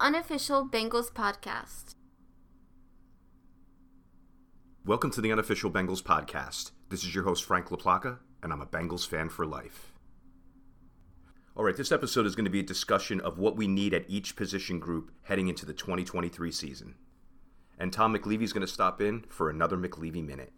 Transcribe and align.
Unofficial 0.00 0.64
Bengals 0.68 1.10
podcast. 1.10 1.96
Welcome 4.86 5.10
to 5.10 5.20
the 5.20 5.32
unofficial 5.32 5.72
Bengals 5.72 6.02
podcast. 6.02 6.70
This 6.88 7.02
is 7.02 7.12
your 7.12 7.24
host, 7.24 7.42
Frank 7.42 7.66
LaPlaca, 7.66 8.18
and 8.40 8.52
I'm 8.52 8.60
a 8.60 8.66
Bengals 8.66 9.06
fan 9.06 9.28
for 9.28 9.44
life. 9.44 9.92
All 11.56 11.64
right, 11.64 11.76
this 11.76 11.90
episode 11.90 12.26
is 12.26 12.36
going 12.36 12.44
to 12.44 12.50
be 12.50 12.60
a 12.60 12.62
discussion 12.64 13.20
of 13.20 13.38
what 13.38 13.56
we 13.56 13.66
need 13.66 13.92
at 13.92 14.04
each 14.06 14.36
position 14.36 14.78
group 14.78 15.10
heading 15.24 15.48
into 15.48 15.66
the 15.66 15.74
2023 15.74 16.52
season. 16.52 16.94
And 17.76 17.92
Tom 17.92 18.14
McLeavey 18.14 18.42
is 18.42 18.52
going 18.52 18.66
to 18.66 18.72
stop 18.72 19.00
in 19.00 19.24
for 19.28 19.50
another 19.50 19.76
McLeavey 19.76 20.24
Minute. 20.24 20.52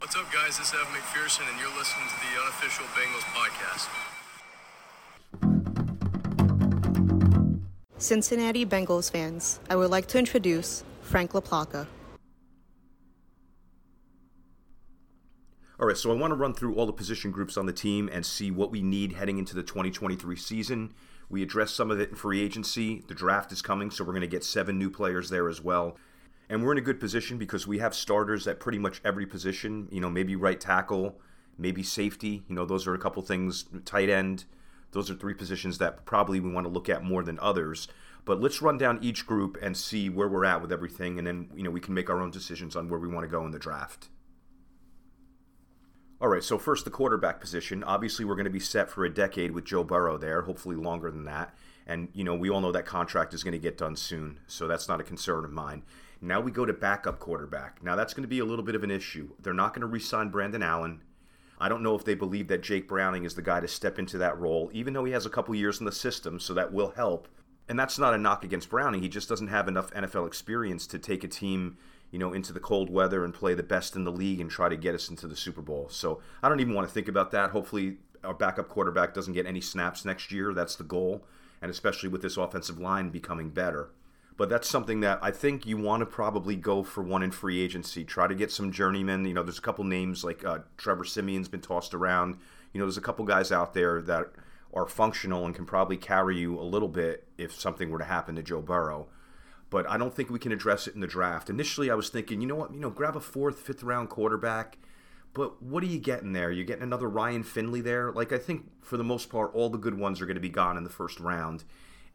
What's 0.00 0.16
up, 0.16 0.30
guys? 0.30 0.58
This 0.58 0.68
is 0.68 0.74
Evan 0.74 0.92
McPherson, 0.92 1.50
and 1.50 1.58
you're 1.58 1.74
listening 1.78 2.08
to 2.08 2.14
the 2.14 2.42
unofficial 2.42 2.84
Bengals 2.94 3.24
podcast. 3.32 4.17
Cincinnati 8.00 8.64
Bengals 8.64 9.10
fans, 9.10 9.58
I 9.68 9.74
would 9.74 9.90
like 9.90 10.06
to 10.08 10.20
introduce 10.20 10.84
Frank 11.02 11.32
LaPlaca. 11.32 11.88
All 15.80 15.86
right, 15.86 15.96
so 15.96 16.12
I 16.12 16.14
want 16.14 16.30
to 16.30 16.36
run 16.36 16.54
through 16.54 16.76
all 16.76 16.86
the 16.86 16.92
position 16.92 17.32
groups 17.32 17.56
on 17.56 17.66
the 17.66 17.72
team 17.72 18.08
and 18.12 18.24
see 18.24 18.52
what 18.52 18.70
we 18.70 18.82
need 18.82 19.14
heading 19.14 19.38
into 19.38 19.56
the 19.56 19.64
2023 19.64 20.36
season. 20.36 20.94
We 21.28 21.42
addressed 21.42 21.74
some 21.74 21.90
of 21.90 21.98
it 21.98 22.10
in 22.10 22.14
free 22.14 22.40
agency. 22.40 23.02
The 23.08 23.14
draft 23.14 23.50
is 23.50 23.62
coming, 23.62 23.90
so 23.90 24.04
we're 24.04 24.12
going 24.12 24.20
to 24.20 24.28
get 24.28 24.44
seven 24.44 24.78
new 24.78 24.90
players 24.90 25.28
there 25.28 25.48
as 25.48 25.60
well. 25.60 25.96
And 26.48 26.62
we're 26.62 26.72
in 26.72 26.78
a 26.78 26.82
good 26.82 27.00
position 27.00 27.36
because 27.36 27.66
we 27.66 27.78
have 27.78 27.96
starters 27.96 28.46
at 28.46 28.60
pretty 28.60 28.78
much 28.78 29.00
every 29.04 29.26
position. 29.26 29.88
You 29.90 30.00
know, 30.00 30.08
maybe 30.08 30.36
right 30.36 30.60
tackle, 30.60 31.20
maybe 31.58 31.82
safety. 31.82 32.44
You 32.48 32.54
know, 32.54 32.64
those 32.64 32.86
are 32.86 32.94
a 32.94 32.98
couple 32.98 33.22
things. 33.22 33.64
Tight 33.84 34.08
end. 34.08 34.44
Those 34.92 35.10
are 35.10 35.14
three 35.14 35.34
positions 35.34 35.78
that 35.78 36.06
probably 36.06 36.40
we 36.40 36.50
want 36.50 36.66
to 36.66 36.72
look 36.72 36.88
at 36.88 37.04
more 37.04 37.22
than 37.22 37.38
others. 37.40 37.88
But 38.24 38.40
let's 38.40 38.60
run 38.60 38.78
down 38.78 38.98
each 39.00 39.26
group 39.26 39.56
and 39.62 39.76
see 39.76 40.08
where 40.08 40.28
we're 40.28 40.44
at 40.44 40.60
with 40.60 40.72
everything, 40.72 41.18
and 41.18 41.26
then 41.26 41.50
you 41.54 41.62
know 41.62 41.70
we 41.70 41.80
can 41.80 41.94
make 41.94 42.10
our 42.10 42.20
own 42.20 42.30
decisions 42.30 42.76
on 42.76 42.88
where 42.88 43.00
we 43.00 43.08
want 43.08 43.24
to 43.24 43.30
go 43.30 43.44
in 43.44 43.52
the 43.52 43.58
draft. 43.58 44.08
All 46.20 46.28
right, 46.28 46.42
so 46.42 46.58
first 46.58 46.84
the 46.84 46.90
quarterback 46.90 47.40
position. 47.40 47.84
Obviously, 47.84 48.24
we're 48.24 48.34
going 48.34 48.44
to 48.44 48.50
be 48.50 48.60
set 48.60 48.90
for 48.90 49.04
a 49.04 49.12
decade 49.12 49.52
with 49.52 49.64
Joe 49.64 49.84
Burrow 49.84 50.18
there, 50.18 50.42
hopefully 50.42 50.74
longer 50.74 51.10
than 51.10 51.24
that. 51.24 51.54
And 51.86 52.08
you 52.12 52.24
know, 52.24 52.34
we 52.34 52.50
all 52.50 52.60
know 52.60 52.72
that 52.72 52.86
contract 52.86 53.32
is 53.32 53.44
going 53.44 53.52
to 53.52 53.58
get 53.58 53.78
done 53.78 53.96
soon, 53.96 54.40
so 54.46 54.66
that's 54.66 54.88
not 54.88 55.00
a 55.00 55.04
concern 55.04 55.44
of 55.44 55.52
mine. 55.52 55.84
Now 56.20 56.40
we 56.40 56.50
go 56.50 56.66
to 56.66 56.72
backup 56.72 57.20
quarterback. 57.20 57.82
Now 57.82 57.94
that's 57.94 58.12
going 58.12 58.24
to 58.24 58.28
be 58.28 58.40
a 58.40 58.44
little 58.44 58.64
bit 58.64 58.74
of 58.74 58.82
an 58.82 58.90
issue. 58.90 59.30
They're 59.40 59.54
not 59.54 59.72
going 59.72 59.82
to 59.82 59.86
re-sign 59.86 60.30
Brandon 60.30 60.62
Allen. 60.62 61.02
I 61.60 61.68
don't 61.68 61.82
know 61.82 61.94
if 61.94 62.04
they 62.04 62.14
believe 62.14 62.48
that 62.48 62.62
Jake 62.62 62.86
Browning 62.86 63.24
is 63.24 63.34
the 63.34 63.42
guy 63.42 63.60
to 63.60 63.68
step 63.68 63.98
into 63.98 64.18
that 64.18 64.38
role, 64.38 64.70
even 64.72 64.92
though 64.92 65.04
he 65.04 65.12
has 65.12 65.26
a 65.26 65.30
couple 65.30 65.54
years 65.54 65.80
in 65.80 65.86
the 65.86 65.92
system, 65.92 66.38
so 66.38 66.54
that 66.54 66.72
will 66.72 66.90
help. 66.90 67.28
And 67.68 67.78
that's 67.78 67.98
not 67.98 68.14
a 68.14 68.18
knock 68.18 68.44
against 68.44 68.70
Browning. 68.70 69.02
He 69.02 69.08
just 69.08 69.28
doesn't 69.28 69.48
have 69.48 69.68
enough 69.68 69.92
NFL 69.92 70.26
experience 70.26 70.86
to 70.86 70.98
take 70.98 71.24
a 71.24 71.28
team, 71.28 71.76
you 72.10 72.18
know, 72.18 72.32
into 72.32 72.52
the 72.52 72.60
cold 72.60 72.90
weather 72.90 73.24
and 73.24 73.34
play 73.34 73.54
the 73.54 73.62
best 73.62 73.96
in 73.96 74.04
the 74.04 74.12
league 74.12 74.40
and 74.40 74.50
try 74.50 74.68
to 74.68 74.76
get 74.76 74.94
us 74.94 75.08
into 75.10 75.26
the 75.26 75.36
Super 75.36 75.60
Bowl. 75.60 75.88
So 75.90 76.20
I 76.42 76.48
don't 76.48 76.60
even 76.60 76.74
want 76.74 76.88
to 76.88 76.94
think 76.94 77.08
about 77.08 77.32
that. 77.32 77.50
Hopefully, 77.50 77.98
our 78.24 78.34
backup 78.34 78.68
quarterback 78.68 79.12
doesn't 79.12 79.34
get 79.34 79.46
any 79.46 79.60
snaps 79.60 80.04
next 80.04 80.32
year. 80.32 80.54
That's 80.54 80.76
the 80.76 80.84
goal, 80.84 81.24
and 81.60 81.70
especially 81.70 82.08
with 82.08 82.22
this 82.22 82.36
offensive 82.36 82.78
line 82.78 83.10
becoming 83.10 83.50
better. 83.50 83.90
But 84.38 84.48
that's 84.48 84.68
something 84.68 85.00
that 85.00 85.18
I 85.20 85.32
think 85.32 85.66
you 85.66 85.76
want 85.76 86.00
to 86.00 86.06
probably 86.06 86.54
go 86.54 86.84
for 86.84 87.02
one 87.02 87.24
in 87.24 87.32
free 87.32 87.60
agency. 87.60 88.04
Try 88.04 88.28
to 88.28 88.36
get 88.36 88.52
some 88.52 88.70
journeymen. 88.70 89.26
You 89.26 89.34
know, 89.34 89.42
there's 89.42 89.58
a 89.58 89.62
couple 89.62 89.82
names 89.84 90.22
like 90.22 90.44
uh, 90.44 90.60
Trevor 90.76 91.04
Siemian's 91.04 91.48
been 91.48 91.60
tossed 91.60 91.92
around. 91.92 92.38
You 92.72 92.78
know, 92.78 92.86
there's 92.86 92.96
a 92.96 93.02
couple 93.02 93.24
guys 93.24 93.50
out 93.50 93.74
there 93.74 94.00
that 94.02 94.28
are 94.72 94.86
functional 94.86 95.44
and 95.44 95.56
can 95.56 95.66
probably 95.66 95.96
carry 95.96 96.38
you 96.38 96.58
a 96.58 96.62
little 96.62 96.88
bit 96.88 97.26
if 97.36 97.52
something 97.52 97.90
were 97.90 97.98
to 97.98 98.04
happen 98.04 98.36
to 98.36 98.42
Joe 98.42 98.62
Burrow. 98.62 99.08
But 99.70 99.90
I 99.90 99.98
don't 99.98 100.14
think 100.14 100.30
we 100.30 100.38
can 100.38 100.52
address 100.52 100.86
it 100.86 100.94
in 100.94 101.00
the 101.00 101.08
draft. 101.08 101.50
Initially, 101.50 101.90
I 101.90 101.94
was 101.94 102.08
thinking, 102.08 102.40
you 102.40 102.46
know 102.46 102.54
what, 102.54 102.72
you 102.72 102.78
know, 102.78 102.90
grab 102.90 103.16
a 103.16 103.20
fourth, 103.20 103.58
fifth 103.58 103.82
round 103.82 104.08
quarterback. 104.08 104.78
But 105.34 105.60
what 105.60 105.82
are 105.82 105.86
you 105.86 105.98
getting 105.98 106.32
there? 106.32 106.52
You're 106.52 106.64
getting 106.64 106.84
another 106.84 107.08
Ryan 107.08 107.42
Finley 107.42 107.80
there. 107.80 108.12
Like 108.12 108.32
I 108.32 108.38
think 108.38 108.70
for 108.82 108.96
the 108.96 109.04
most 109.04 109.30
part, 109.30 109.52
all 109.52 109.68
the 109.68 109.78
good 109.78 109.98
ones 109.98 110.20
are 110.20 110.26
going 110.26 110.36
to 110.36 110.40
be 110.40 110.48
gone 110.48 110.76
in 110.76 110.84
the 110.84 110.90
first 110.90 111.18
round, 111.20 111.64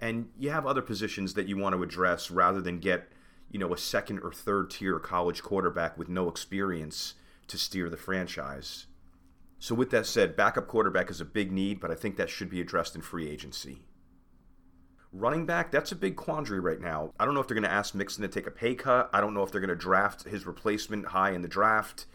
and 0.04 0.28
you 0.38 0.50
have 0.50 0.66
other 0.66 0.82
positions 0.82 1.34
that 1.34 1.48
you 1.48 1.56
want 1.56 1.74
to 1.74 1.82
address 1.82 2.30
rather 2.30 2.60
than 2.60 2.80
get, 2.80 3.08
you 3.50 3.58
know, 3.58 3.74
a 3.74 3.78
second 3.78 4.20
or 4.20 4.34
third 4.34 4.70
tier 4.70 5.00
college 5.00 5.42
quarterback 5.42 5.98
with 5.98 6.10
no 6.10 6.28
experience 6.28 7.14
to 7.48 7.58
steer 7.58 7.90
the 7.90 7.96
franchise. 7.96 8.88
So, 9.60 9.74
with 9.74 9.92
that 9.92 10.06
said, 10.06 10.36
backup 10.36 10.68
quarterback 10.68 11.10
is 11.10 11.22
a 11.22 11.26
big 11.26 11.54
need, 11.54 11.80
but 11.80 11.90
I 11.90 11.96
think 11.96 12.18
that 12.18 12.30
should 12.30 12.50
be 12.50 12.60
addressed 12.60 12.96
in 12.96 13.02
free 13.02 13.30
agency. 13.30 13.86
Running 15.14 15.46
back, 15.46 15.72
that's 15.72 15.94
a 15.94 15.96
big 15.96 16.18
quandary 16.18 16.60
right 16.60 16.82
now. 16.82 17.14
I 17.18 17.24
don't 17.24 17.34
know 17.34 17.40
if 17.40 17.48
they're 17.48 17.56
going 17.56 17.64
to 17.64 17.72
ask 17.72 17.96
Mixon 17.96 18.24
to 18.24 18.28
take 18.28 18.48
a 18.48 18.52
pay 18.52 18.76
cut. 18.76 19.10
I 19.14 19.22
don't 19.22 19.34
know 19.34 19.44
if 19.44 19.54
they're 19.54 19.62
going 19.62 19.70
to 19.70 19.76
draft 19.76 20.24
his 20.24 20.46
replacement 20.46 21.06
high 21.06 21.32
in 21.32 21.44
the 21.44 21.48
draft. 21.48 22.08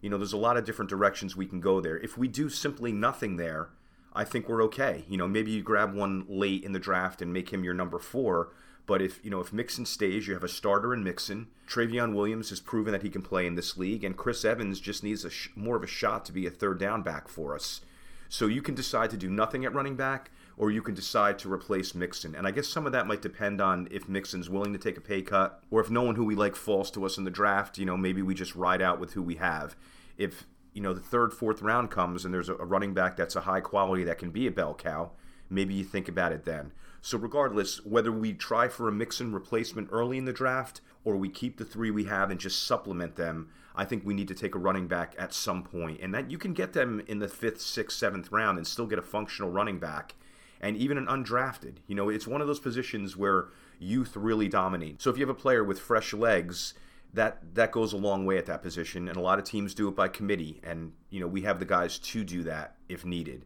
You 0.00 0.08
know, 0.08 0.16
there's 0.16 0.32
a 0.32 0.38
lot 0.38 0.56
of 0.56 0.64
different 0.64 0.88
directions 0.88 1.36
we 1.36 1.46
can 1.46 1.60
go 1.60 1.82
there. 1.82 1.98
If 1.98 2.16
we 2.16 2.26
do 2.26 2.48
simply 2.48 2.90
nothing 2.90 3.36
there, 3.36 3.68
I 4.14 4.24
think 4.24 4.48
we're 4.48 4.62
okay. 4.64 5.04
You 5.08 5.16
know, 5.16 5.26
maybe 5.26 5.50
you 5.50 5.62
grab 5.62 5.94
one 5.94 6.24
late 6.28 6.62
in 6.62 6.72
the 6.72 6.78
draft 6.78 7.20
and 7.20 7.32
make 7.32 7.50
him 7.50 7.64
your 7.64 7.74
number 7.74 7.98
four. 7.98 8.50
But 8.86 9.00
if 9.00 9.24
you 9.24 9.30
know 9.30 9.40
if 9.40 9.52
Mixon 9.52 9.86
stays, 9.86 10.28
you 10.28 10.34
have 10.34 10.44
a 10.44 10.48
starter 10.48 10.92
in 10.92 11.02
Mixon. 11.02 11.48
Trayveon 11.66 12.14
Williams 12.14 12.50
has 12.50 12.60
proven 12.60 12.92
that 12.92 13.02
he 13.02 13.08
can 13.08 13.22
play 13.22 13.46
in 13.46 13.54
this 13.54 13.76
league, 13.78 14.04
and 14.04 14.16
Chris 14.16 14.44
Evans 14.44 14.78
just 14.78 15.02
needs 15.02 15.24
a 15.24 15.30
sh- 15.30 15.48
more 15.56 15.76
of 15.76 15.82
a 15.82 15.86
shot 15.86 16.24
to 16.26 16.32
be 16.32 16.46
a 16.46 16.50
third 16.50 16.78
down 16.78 17.02
back 17.02 17.26
for 17.28 17.54
us. 17.54 17.80
So 18.28 18.46
you 18.46 18.60
can 18.60 18.74
decide 18.74 19.10
to 19.10 19.16
do 19.16 19.30
nothing 19.30 19.64
at 19.64 19.72
running 19.72 19.96
back, 19.96 20.30
or 20.56 20.70
you 20.70 20.82
can 20.82 20.94
decide 20.94 21.38
to 21.38 21.52
replace 21.52 21.94
Mixon. 21.94 22.34
And 22.34 22.46
I 22.46 22.50
guess 22.50 22.68
some 22.68 22.84
of 22.84 22.92
that 22.92 23.06
might 23.06 23.22
depend 23.22 23.60
on 23.60 23.88
if 23.90 24.08
Mixon's 24.08 24.50
willing 24.50 24.72
to 24.72 24.78
take 24.78 24.98
a 24.98 25.00
pay 25.00 25.22
cut, 25.22 25.62
or 25.70 25.80
if 25.80 25.90
no 25.90 26.02
one 26.02 26.16
who 26.16 26.24
we 26.24 26.34
like 26.34 26.54
falls 26.54 26.90
to 26.92 27.06
us 27.06 27.16
in 27.16 27.24
the 27.24 27.30
draft. 27.30 27.78
You 27.78 27.86
know, 27.86 27.96
maybe 27.96 28.20
we 28.20 28.34
just 28.34 28.54
ride 28.54 28.82
out 28.82 29.00
with 29.00 29.14
who 29.14 29.22
we 29.22 29.36
have. 29.36 29.76
If 30.18 30.46
you 30.74 30.82
know 30.82 30.92
the 30.92 31.00
third, 31.00 31.32
fourth 31.32 31.62
round 31.62 31.90
comes 31.90 32.24
and 32.24 32.34
there's 32.34 32.48
a 32.48 32.54
running 32.54 32.92
back 32.92 33.16
that's 33.16 33.36
a 33.36 33.42
high 33.42 33.60
quality 33.60 34.04
that 34.04 34.18
can 34.18 34.30
be 34.30 34.46
a 34.46 34.50
bell 34.50 34.74
cow, 34.74 35.12
maybe 35.48 35.74
you 35.74 35.84
think 35.84 36.08
about 36.08 36.32
it 36.32 36.44
then. 36.44 36.72
So, 37.00 37.18
regardless, 37.18 37.84
whether 37.84 38.10
we 38.10 38.32
try 38.32 38.68
for 38.68 38.88
a 38.88 38.92
Mixon 38.92 39.32
replacement 39.32 39.90
early 39.92 40.16
in 40.16 40.24
the 40.24 40.32
draft 40.32 40.80
or 41.04 41.16
we 41.16 41.28
keep 41.28 41.58
the 41.58 41.64
three 41.64 41.90
we 41.90 42.04
have 42.04 42.30
and 42.30 42.40
just 42.40 42.66
supplement 42.66 43.16
them, 43.16 43.50
I 43.76 43.84
think 43.84 44.06
we 44.06 44.14
need 44.14 44.28
to 44.28 44.34
take 44.34 44.54
a 44.54 44.58
running 44.58 44.86
back 44.86 45.14
at 45.18 45.34
some 45.34 45.62
point. 45.62 46.00
And 46.00 46.14
that 46.14 46.30
you 46.30 46.38
can 46.38 46.54
get 46.54 46.72
them 46.72 47.02
in 47.06 47.18
the 47.18 47.28
fifth, 47.28 47.60
sixth, 47.60 47.98
seventh 47.98 48.32
round 48.32 48.56
and 48.56 48.66
still 48.66 48.86
get 48.86 48.98
a 48.98 49.02
functional 49.02 49.50
running 49.50 49.78
back 49.78 50.14
and 50.62 50.78
even 50.78 50.96
an 50.96 51.06
undrafted. 51.06 51.74
You 51.86 51.94
know, 51.94 52.08
it's 52.08 52.26
one 52.26 52.40
of 52.40 52.46
those 52.46 52.58
positions 52.58 53.18
where 53.18 53.48
youth 53.78 54.16
really 54.16 54.48
dominate. 54.48 55.02
So, 55.02 55.10
if 55.10 55.18
you 55.18 55.26
have 55.26 55.36
a 55.36 55.38
player 55.38 55.62
with 55.62 55.78
fresh 55.78 56.14
legs, 56.14 56.72
that 57.14 57.38
that 57.54 57.72
goes 57.72 57.92
a 57.92 57.96
long 57.96 58.26
way 58.26 58.36
at 58.36 58.46
that 58.46 58.62
position 58.62 59.08
and 59.08 59.16
a 59.16 59.20
lot 59.20 59.38
of 59.38 59.44
teams 59.44 59.74
do 59.74 59.88
it 59.88 59.96
by 59.96 60.08
committee 60.08 60.60
and 60.62 60.92
you 61.10 61.20
know 61.20 61.26
we 61.26 61.42
have 61.42 61.58
the 61.58 61.64
guys 61.64 61.98
to 61.98 62.22
do 62.24 62.42
that 62.42 62.76
if 62.88 63.04
needed 63.04 63.44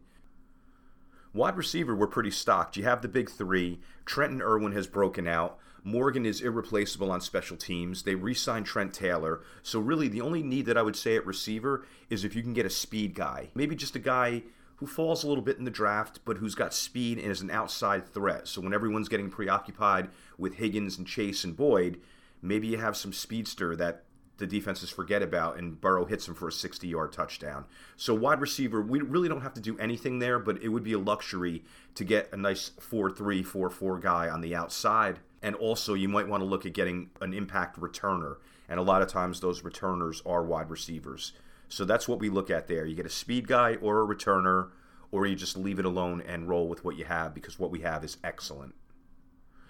Wide 1.31 1.57
receiver, 1.57 1.95
we're 1.95 2.07
pretty 2.07 2.31
stocked. 2.31 2.75
You 2.75 2.85
have 2.85 3.03
the 3.03 3.07
big 3.07 3.29
three. 3.29 3.79
Trenton 4.05 4.41
Irwin 4.41 4.71
has 4.71 4.87
broken 4.87 5.27
out. 5.27 5.59
Morgan 5.83 6.25
is 6.25 6.41
irreplaceable 6.41 7.11
on 7.11 7.21
special 7.21 7.55
teams. 7.55 8.01
They 8.01 8.15
re 8.15 8.33
signed 8.33 8.65
Trent 8.65 8.93
Taylor. 8.95 9.41
So, 9.61 9.79
really, 9.79 10.07
the 10.07 10.21
only 10.21 10.41
need 10.41 10.65
that 10.65 10.77
I 10.77 10.81
would 10.81 10.95
say 10.95 11.15
at 11.15 11.25
receiver 11.27 11.85
is 12.09 12.23
if 12.23 12.35
you 12.35 12.41
can 12.41 12.53
get 12.53 12.65
a 12.65 12.69
speed 12.69 13.13
guy. 13.13 13.49
Maybe 13.53 13.75
just 13.75 13.95
a 13.95 13.99
guy 13.99 14.41
who 14.77 14.87
falls 14.87 15.23
a 15.23 15.27
little 15.27 15.43
bit 15.43 15.59
in 15.59 15.65
the 15.65 15.71
draft, 15.71 16.19
but 16.25 16.37
who's 16.37 16.55
got 16.55 16.73
speed 16.73 17.19
and 17.19 17.31
is 17.31 17.41
an 17.41 17.51
outside 17.51 18.07
threat. 18.11 18.47
So 18.47 18.59
when 18.61 18.73
everyone's 18.73 19.09
getting 19.09 19.29
preoccupied 19.29 20.09
with 20.37 20.55
Higgins 20.55 20.97
and 20.97 21.05
Chase 21.05 21.43
and 21.43 21.55
Boyd, 21.55 21.99
maybe 22.41 22.67
you 22.67 22.77
have 22.77 22.97
some 22.97 23.13
speedster 23.13 23.75
that 23.75 24.03
the 24.39 24.47
defenses 24.47 24.89
forget 24.89 25.21
about, 25.21 25.57
and 25.57 25.79
Burrow 25.79 26.05
hits 26.05 26.27
him 26.27 26.33
for 26.33 26.47
a 26.47 26.51
60 26.51 26.87
yard 26.87 27.11
touchdown. 27.11 27.65
So, 27.95 28.15
wide 28.15 28.41
receiver, 28.41 28.81
we 28.81 29.01
really 29.01 29.29
don't 29.29 29.41
have 29.41 29.53
to 29.53 29.61
do 29.61 29.77
anything 29.77 30.19
there, 30.19 30.39
but 30.39 30.61
it 30.63 30.69
would 30.69 30.83
be 30.83 30.93
a 30.93 30.99
luxury 30.99 31.63
to 31.95 32.03
get 32.03 32.29
a 32.33 32.37
nice 32.37 32.71
4 32.79 33.11
3, 33.11 33.43
4 33.43 33.69
4 33.69 33.99
guy 33.99 34.29
on 34.29 34.41
the 34.41 34.55
outside. 34.55 35.19
And 35.41 35.55
also, 35.55 35.93
you 35.93 36.09
might 36.09 36.27
want 36.27 36.41
to 36.41 36.45
look 36.45 36.65
at 36.65 36.73
getting 36.73 37.11
an 37.21 37.33
impact 37.33 37.79
returner. 37.79 38.37
And 38.67 38.79
a 38.79 38.83
lot 38.83 39.01
of 39.01 39.07
times, 39.07 39.39
those 39.39 39.63
returners 39.63 40.21
are 40.25 40.43
wide 40.43 40.69
receivers. 40.69 41.33
So, 41.67 41.85
that's 41.85 42.07
what 42.07 42.19
we 42.19 42.29
look 42.29 42.49
at 42.49 42.67
there. 42.67 42.85
You 42.85 42.95
get 42.95 43.05
a 43.05 43.09
speed 43.09 43.47
guy 43.47 43.75
or 43.75 44.01
a 44.01 44.07
returner, 44.07 44.69
or 45.11 45.27
you 45.27 45.35
just 45.35 45.57
leave 45.57 45.79
it 45.79 45.85
alone 45.85 46.21
and 46.21 46.47
roll 46.47 46.67
with 46.67 46.85
what 46.85 46.95
you 46.95 47.05
have 47.05 47.33
because 47.33 47.59
what 47.59 47.71
we 47.71 47.81
have 47.81 48.03
is 48.03 48.17
excellent. 48.23 48.73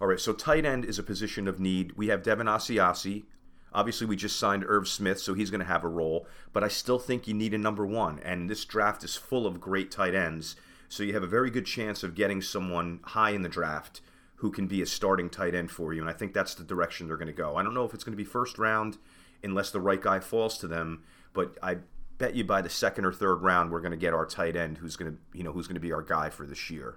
All 0.01 0.07
right, 0.07 0.19
so 0.19 0.33
tight 0.33 0.65
end 0.65 0.85
is 0.85 0.97
a 0.97 1.03
position 1.03 1.47
of 1.47 1.59
need. 1.59 1.93
We 1.97 2.07
have 2.07 2.23
Devin 2.23 2.47
Asiasi, 2.47 3.23
Obviously, 3.71 4.07
we 4.07 4.15
just 4.15 4.39
signed 4.39 4.65
Irv 4.67 4.87
Smith, 4.87 5.19
so 5.19 5.33
he's 5.33 5.51
going 5.51 5.59
to 5.59 5.65
have 5.65 5.83
a 5.83 5.89
role, 5.89 6.27
but 6.53 6.63
I 6.63 6.67
still 6.67 6.99
think 6.99 7.27
you 7.27 7.33
need 7.33 7.53
a 7.53 7.57
number 7.57 7.85
one. 7.85 8.19
And 8.19 8.49
this 8.49 8.65
draft 8.65 9.03
is 9.03 9.15
full 9.15 9.45
of 9.45 9.61
great 9.61 9.91
tight 9.91 10.15
ends, 10.15 10.55
so 10.87 11.03
you 11.03 11.13
have 11.13 11.23
a 11.23 11.27
very 11.27 11.51
good 11.51 11.65
chance 11.65 12.01
of 12.01 12.15
getting 12.15 12.41
someone 12.41 12.99
high 13.03 13.31
in 13.31 13.43
the 13.43 13.49
draft 13.49 14.01
who 14.37 14.51
can 14.51 14.67
be 14.67 14.81
a 14.81 14.85
starting 14.85 15.29
tight 15.29 15.53
end 15.53 15.69
for 15.69 15.93
you. 15.93 16.01
And 16.01 16.09
I 16.09 16.13
think 16.13 16.33
that's 16.33 16.55
the 16.55 16.63
direction 16.63 17.07
they're 17.07 17.17
going 17.17 17.27
to 17.27 17.33
go. 17.33 17.57
I 17.57 17.63
don't 17.63 17.73
know 17.73 17.85
if 17.85 17.93
it's 17.93 18.03
going 18.03 18.13
to 18.13 18.17
be 18.17 18.23
first 18.23 18.57
round 18.57 18.97
unless 19.43 19.69
the 19.69 19.81
right 19.81 20.01
guy 20.01 20.19
falls 20.19 20.57
to 20.59 20.67
them, 20.67 21.03
but 21.33 21.57
I 21.61 21.77
bet 22.17 22.35
you 22.35 22.43
by 22.43 22.61
the 22.61 22.69
second 22.69 23.05
or 23.05 23.13
third 23.13 23.41
round 23.41 23.71
we're 23.71 23.81
going 23.81 23.91
to 23.91 23.97
get 23.97 24.13
our 24.13 24.25
tight 24.25 24.55
end 24.55 24.79
who's 24.79 24.95
going 24.95 25.11
to, 25.11 25.17
you 25.37 25.43
know, 25.43 25.51
who's 25.51 25.67
going 25.67 25.75
to 25.75 25.81
be 25.81 25.93
our 25.93 26.01
guy 26.01 26.29
for 26.29 26.45
this 26.45 26.69
year. 26.69 26.95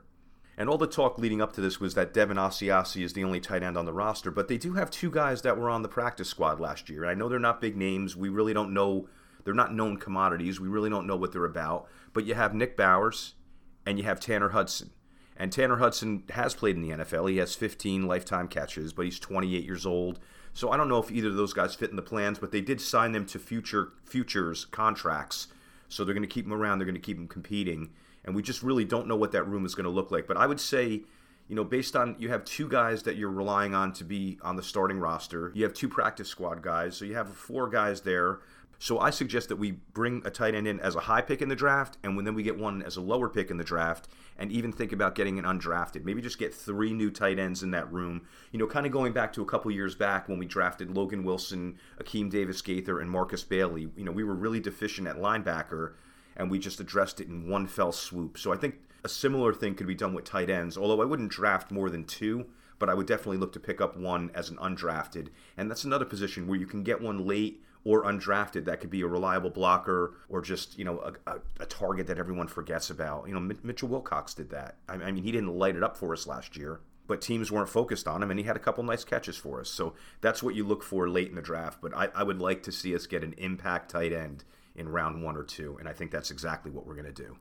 And 0.62 0.70
all 0.70 0.78
the 0.78 0.86
talk 0.86 1.18
leading 1.18 1.42
up 1.42 1.52
to 1.54 1.60
this 1.60 1.80
was 1.80 1.94
that 1.94 2.14
Devin 2.14 2.36
Asiasi 2.36 3.02
is 3.02 3.14
the 3.14 3.24
only 3.24 3.40
tight 3.40 3.64
end 3.64 3.76
on 3.76 3.84
the 3.84 3.92
roster, 3.92 4.30
but 4.30 4.46
they 4.46 4.58
do 4.58 4.74
have 4.74 4.92
two 4.92 5.10
guys 5.10 5.42
that 5.42 5.58
were 5.58 5.68
on 5.68 5.82
the 5.82 5.88
practice 5.88 6.28
squad 6.28 6.60
last 6.60 6.88
year. 6.88 7.04
I 7.04 7.14
know 7.14 7.28
they're 7.28 7.40
not 7.40 7.60
big 7.60 7.76
names. 7.76 8.16
We 8.16 8.28
really 8.28 8.54
don't 8.54 8.72
know. 8.72 9.08
They're 9.42 9.54
not 9.54 9.74
known 9.74 9.96
commodities. 9.96 10.60
We 10.60 10.68
really 10.68 10.88
don't 10.88 11.08
know 11.08 11.16
what 11.16 11.32
they're 11.32 11.46
about. 11.46 11.88
But 12.12 12.26
you 12.26 12.34
have 12.34 12.54
Nick 12.54 12.76
Bowers 12.76 13.34
and 13.84 13.98
you 13.98 14.04
have 14.04 14.20
Tanner 14.20 14.50
Hudson. 14.50 14.92
And 15.36 15.50
Tanner 15.50 15.78
Hudson 15.78 16.22
has 16.30 16.54
played 16.54 16.76
in 16.76 16.82
the 16.82 16.90
NFL. 16.90 17.28
He 17.28 17.38
has 17.38 17.56
15 17.56 18.06
lifetime 18.06 18.46
catches, 18.46 18.92
but 18.92 19.04
he's 19.04 19.18
28 19.18 19.64
years 19.64 19.84
old. 19.84 20.20
So 20.52 20.70
I 20.70 20.76
don't 20.76 20.88
know 20.88 21.02
if 21.02 21.10
either 21.10 21.26
of 21.26 21.34
those 21.34 21.52
guys 21.52 21.74
fit 21.74 21.90
in 21.90 21.96
the 21.96 22.02
plans, 22.02 22.38
but 22.38 22.52
they 22.52 22.60
did 22.60 22.80
sign 22.80 23.10
them 23.10 23.26
to 23.26 23.40
future 23.40 23.94
futures 24.04 24.66
contracts. 24.66 25.48
So 25.88 26.04
they're 26.04 26.14
going 26.14 26.22
to 26.22 26.32
keep 26.32 26.44
them 26.44 26.54
around. 26.54 26.78
They're 26.78 26.86
going 26.86 26.94
to 26.94 27.00
keep 27.00 27.16
them 27.16 27.26
competing 27.26 27.90
and 28.24 28.34
we 28.34 28.42
just 28.42 28.62
really 28.62 28.84
don't 28.84 29.06
know 29.06 29.16
what 29.16 29.32
that 29.32 29.44
room 29.44 29.64
is 29.64 29.74
going 29.74 29.84
to 29.84 29.90
look 29.90 30.10
like. 30.10 30.26
But 30.26 30.36
I 30.36 30.46
would 30.46 30.60
say, 30.60 31.02
you 31.48 31.56
know, 31.56 31.64
based 31.64 31.96
on 31.96 32.16
you 32.18 32.28
have 32.28 32.44
two 32.44 32.68
guys 32.68 33.02
that 33.02 33.16
you're 33.16 33.30
relying 33.30 33.74
on 33.74 33.92
to 33.94 34.04
be 34.04 34.38
on 34.42 34.56
the 34.56 34.62
starting 34.62 34.98
roster, 34.98 35.52
you 35.54 35.64
have 35.64 35.74
two 35.74 35.88
practice 35.88 36.28
squad 36.28 36.62
guys, 36.62 36.96
so 36.96 37.04
you 37.04 37.14
have 37.14 37.28
four 37.34 37.68
guys 37.68 38.02
there. 38.02 38.40
So 38.78 38.98
I 38.98 39.10
suggest 39.10 39.48
that 39.48 39.56
we 39.56 39.70
bring 39.70 40.22
a 40.24 40.30
tight 40.30 40.56
end 40.56 40.66
in 40.66 40.80
as 40.80 40.96
a 40.96 41.00
high 41.00 41.20
pick 41.20 41.40
in 41.40 41.48
the 41.48 41.54
draft, 41.54 41.98
and 42.02 42.26
then 42.26 42.34
we 42.34 42.42
get 42.42 42.58
one 42.58 42.82
as 42.82 42.96
a 42.96 43.00
lower 43.00 43.28
pick 43.28 43.48
in 43.48 43.56
the 43.56 43.62
draft, 43.62 44.08
and 44.36 44.50
even 44.50 44.72
think 44.72 44.92
about 44.92 45.14
getting 45.14 45.38
an 45.38 45.44
undrafted. 45.44 46.02
Maybe 46.04 46.20
just 46.20 46.36
get 46.36 46.52
three 46.52 46.92
new 46.92 47.08
tight 47.08 47.38
ends 47.38 47.62
in 47.62 47.70
that 47.70 47.92
room. 47.92 48.22
You 48.50 48.58
know, 48.58 48.66
kind 48.66 48.84
of 48.84 48.90
going 48.90 49.12
back 49.12 49.32
to 49.34 49.42
a 49.42 49.44
couple 49.46 49.70
years 49.70 49.94
back 49.94 50.28
when 50.28 50.38
we 50.38 50.46
drafted 50.46 50.96
Logan 50.96 51.22
Wilson, 51.22 51.78
Akeem 52.02 52.28
Davis 52.28 52.60
Gaither, 52.60 52.98
and 52.98 53.08
Markus 53.08 53.44
Bailey. 53.44 53.88
You 53.96 54.04
know, 54.04 54.10
we 54.10 54.24
were 54.24 54.34
really 54.34 54.58
deficient 54.58 55.06
at 55.06 55.16
linebacker 55.16 55.92
and 56.36 56.50
we 56.50 56.58
just 56.58 56.80
addressed 56.80 57.20
it 57.20 57.28
in 57.28 57.48
one 57.48 57.66
fell 57.66 57.92
swoop. 57.92 58.38
So 58.38 58.52
I 58.52 58.56
think 58.56 58.76
a 59.04 59.08
similar 59.08 59.52
thing 59.52 59.74
could 59.74 59.86
be 59.86 59.94
done 59.94 60.14
with 60.14 60.24
tight 60.24 60.50
ends, 60.50 60.76
although 60.76 61.02
I 61.02 61.06
wouldn't 61.06 61.30
draft 61.30 61.70
more 61.70 61.90
than 61.90 62.04
two, 62.04 62.46
but 62.78 62.88
I 62.88 62.94
would 62.94 63.06
definitely 63.06 63.38
look 63.38 63.52
to 63.52 63.60
pick 63.60 63.80
up 63.80 63.96
one 63.96 64.30
as 64.34 64.50
an 64.50 64.56
undrafted. 64.56 65.28
And 65.56 65.70
that's 65.70 65.84
another 65.84 66.04
position 66.04 66.46
where 66.46 66.58
you 66.58 66.66
can 66.66 66.82
get 66.82 67.00
one 67.00 67.26
late 67.26 67.62
or 67.84 68.04
undrafted 68.04 68.64
that 68.64 68.80
could 68.80 68.90
be 68.90 69.02
a 69.02 69.06
reliable 69.06 69.50
blocker 69.50 70.14
or 70.28 70.40
just, 70.40 70.78
you 70.78 70.84
know, 70.84 71.00
a, 71.00 71.30
a, 71.30 71.40
a 71.60 71.66
target 71.66 72.06
that 72.06 72.18
everyone 72.18 72.46
forgets 72.46 72.90
about. 72.90 73.26
You 73.26 73.34
know, 73.34 73.54
Mitchell 73.62 73.88
Wilcox 73.88 74.34
did 74.34 74.50
that. 74.50 74.76
I, 74.88 74.94
I 74.94 75.12
mean, 75.12 75.24
he 75.24 75.32
didn't 75.32 75.56
light 75.56 75.76
it 75.76 75.82
up 75.82 75.96
for 75.96 76.12
us 76.12 76.26
last 76.26 76.56
year 76.56 76.80
but 77.08 77.20
teams 77.20 77.50
weren't 77.50 77.68
focused 77.68 78.06
on 78.08 78.22
him, 78.22 78.30
and 78.30 78.38
he 78.38 78.46
had 78.46 78.56
a 78.56 78.60
couple 78.60 78.82
nice 78.84 79.04
catches 79.04 79.36
for 79.36 79.60
us. 79.60 79.68
So 79.68 79.92
that's 80.20 80.42
what 80.42 80.54
you 80.54 80.64
look 80.64 80.82
for 80.82 81.08
late 81.10 81.28
in 81.28 81.34
the 81.34 81.42
draft. 81.42 81.80
But 81.82 81.94
I, 81.94 82.08
I 82.14 82.22
would 82.22 82.40
like 82.40 82.62
to 82.62 82.72
see 82.72 82.94
us 82.94 83.06
get 83.06 83.24
an 83.24 83.34
impact 83.36 83.90
tight 83.90 84.12
end 84.12 84.44
in 84.74 84.88
round 84.88 85.22
one 85.22 85.36
or 85.36 85.44
two, 85.44 85.76
and 85.78 85.88
I 85.88 85.92
think 85.92 86.10
that's 86.10 86.30
exactly 86.30 86.70
what 86.70 86.86
we're 86.86 86.94
going 86.94 87.12
to 87.12 87.12
do. 87.12 87.36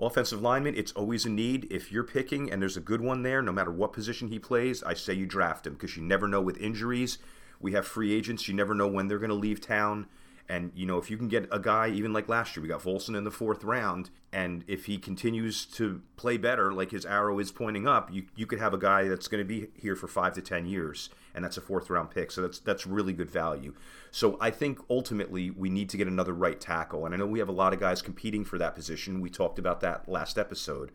Offensive 0.00 0.40
lineman, 0.40 0.76
it's 0.76 0.92
always 0.92 1.26
a 1.26 1.28
need. 1.28 1.66
If 1.72 1.90
you're 1.90 2.04
picking 2.04 2.52
and 2.52 2.62
there's 2.62 2.76
a 2.76 2.80
good 2.80 3.00
one 3.00 3.22
there, 3.22 3.42
no 3.42 3.52
matter 3.52 3.72
what 3.72 3.92
position 3.92 4.28
he 4.28 4.38
plays, 4.38 4.82
I 4.84 4.94
say 4.94 5.12
you 5.12 5.26
draft 5.26 5.66
him 5.66 5.72
because 5.72 5.96
you 5.96 6.02
never 6.04 6.28
know 6.28 6.40
with 6.40 6.56
injuries. 6.58 7.18
We 7.60 7.72
have 7.72 7.86
free 7.86 8.14
agents, 8.14 8.46
you 8.46 8.54
never 8.54 8.74
know 8.74 8.86
when 8.86 9.08
they're 9.08 9.18
going 9.18 9.30
to 9.30 9.34
leave 9.34 9.60
town. 9.60 10.06
And, 10.48 10.72
you 10.74 10.86
know, 10.86 10.98
if 10.98 11.10
you 11.10 11.18
can 11.18 11.28
get 11.28 11.48
a 11.52 11.58
guy, 11.58 11.88
even 11.88 12.12
like 12.12 12.28
last 12.28 12.56
year, 12.56 12.62
we 12.62 12.68
got 12.68 12.80
Volson 12.80 13.16
in 13.16 13.24
the 13.24 13.30
fourth 13.30 13.64
round, 13.64 14.08
and 14.32 14.64
if 14.66 14.86
he 14.86 14.96
continues 14.96 15.66
to 15.66 16.00
play 16.16 16.38
better, 16.38 16.72
like 16.72 16.90
his 16.90 17.04
arrow 17.04 17.38
is 17.38 17.52
pointing 17.52 17.86
up, 17.86 18.10
you, 18.10 18.24
you 18.34 18.46
could 18.46 18.58
have 18.58 18.72
a 18.72 18.78
guy 18.78 19.08
that's 19.08 19.28
going 19.28 19.42
to 19.42 19.44
be 19.44 19.68
here 19.74 19.94
for 19.94 20.08
five 20.08 20.32
to 20.34 20.40
10 20.40 20.64
years, 20.64 21.10
and 21.34 21.44
that's 21.44 21.56
a 21.56 21.60
fourth 21.60 21.90
round 21.90 22.10
pick. 22.10 22.30
So 22.30 22.42
that's, 22.42 22.58
that's 22.58 22.86
really 22.86 23.12
good 23.12 23.30
value. 23.30 23.74
So 24.10 24.36
I 24.40 24.50
think 24.50 24.78
ultimately 24.88 25.50
we 25.50 25.70
need 25.70 25.88
to 25.90 25.96
get 25.96 26.08
another 26.08 26.32
right 26.32 26.60
tackle. 26.60 27.06
And 27.06 27.14
I 27.14 27.18
know 27.18 27.26
we 27.26 27.38
have 27.38 27.48
a 27.48 27.52
lot 27.52 27.72
of 27.72 27.80
guys 27.80 28.02
competing 28.02 28.44
for 28.44 28.58
that 28.58 28.74
position. 28.74 29.20
We 29.20 29.30
talked 29.30 29.58
about 29.58 29.80
that 29.80 30.08
last 30.08 30.38
episode. 30.38 30.92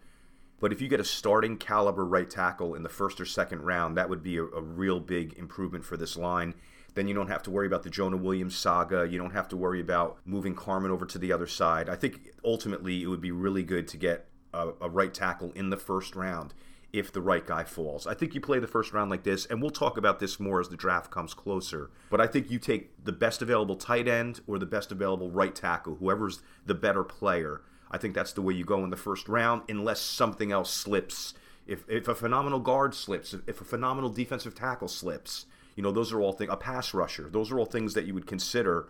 But 0.59 0.71
if 0.71 0.81
you 0.81 0.87
get 0.87 0.99
a 0.99 1.05
starting 1.05 1.57
caliber 1.57 2.05
right 2.05 2.29
tackle 2.29 2.75
in 2.75 2.83
the 2.83 2.89
first 2.89 3.19
or 3.19 3.25
second 3.25 3.61
round, 3.61 3.97
that 3.97 4.09
would 4.09 4.23
be 4.23 4.37
a, 4.37 4.43
a 4.43 4.61
real 4.61 4.99
big 4.99 5.33
improvement 5.37 5.83
for 5.83 5.97
this 5.97 6.15
line 6.15 6.53
then 6.95 7.07
you 7.07 7.13
don't 7.13 7.27
have 7.27 7.43
to 7.43 7.51
worry 7.51 7.67
about 7.67 7.83
the 7.83 7.89
Jonah 7.89 8.17
Williams 8.17 8.55
saga. 8.55 9.07
You 9.09 9.17
don't 9.17 9.33
have 9.33 9.47
to 9.49 9.57
worry 9.57 9.81
about 9.81 10.17
moving 10.25 10.55
Carman 10.55 10.91
over 10.91 11.05
to 11.05 11.17
the 11.17 11.31
other 11.31 11.47
side. 11.47 11.89
I 11.89 11.95
think 11.95 12.31
ultimately 12.45 13.01
it 13.01 13.07
would 13.07 13.21
be 13.21 13.31
really 13.31 13.63
good 13.63 13.87
to 13.89 13.97
get 13.97 14.27
a, 14.53 14.69
a 14.81 14.89
right 14.89 15.13
tackle 15.13 15.51
in 15.53 15.69
the 15.69 15.77
first 15.77 16.15
round 16.15 16.53
if 16.93 17.11
the 17.11 17.21
right 17.21 17.45
guy 17.45 17.63
falls. 17.63 18.05
I 18.05 18.13
think 18.13 18.35
you 18.35 18.39
play 18.39 18.59
the 18.59 18.67
first 18.67 18.93
round 18.93 19.09
like 19.09 19.23
this, 19.23 19.47
and 19.47 19.59
we'll 19.59 19.71
talk 19.71 19.97
about 19.97 20.19
this 20.19 20.39
more 20.39 20.59
as 20.59 20.69
the 20.69 20.77
draft 20.77 21.09
comes 21.09 21.33
closer. 21.33 21.89
But 22.11 22.21
I 22.21 22.27
think 22.27 22.51
you 22.51 22.59
take 22.59 23.03
the 23.03 23.11
best 23.11 23.41
available 23.41 23.75
tight 23.75 24.07
end 24.07 24.41
or 24.45 24.59
the 24.59 24.67
best 24.67 24.91
available 24.91 25.31
right 25.31 25.55
tackle, 25.55 25.95
whoever's 25.95 26.41
the 26.65 26.75
better 26.75 27.03
player. 27.03 27.61
I 27.89 27.97
think 27.97 28.13
that's 28.13 28.33
the 28.33 28.43
way 28.43 28.53
you 28.53 28.63
go 28.63 28.83
in 28.83 28.91
the 28.91 28.95
first 28.95 29.27
round, 29.27 29.63
unless 29.67 30.01
something 30.01 30.51
else 30.51 30.71
slips. 30.71 31.33
If, 31.65 31.83
if 31.89 32.07
a 32.07 32.15
phenomenal 32.15 32.59
guard 32.59 32.93
slips, 32.93 33.33
if 33.47 33.59
a 33.59 33.65
phenomenal 33.65 34.11
defensive 34.11 34.53
tackle 34.53 34.87
slips, 34.87 35.47
you 35.75 35.81
know, 35.81 35.91
those 35.91 36.13
are 36.13 36.21
all 36.21 36.33
things. 36.33 36.51
A 36.51 36.57
pass 36.57 36.93
rusher. 36.93 37.29
Those 37.29 37.51
are 37.51 37.57
all 37.57 37.65
things 37.65 37.95
that 37.95 38.05
you 38.05 38.13
would 38.13 38.27
consider. 38.27 38.87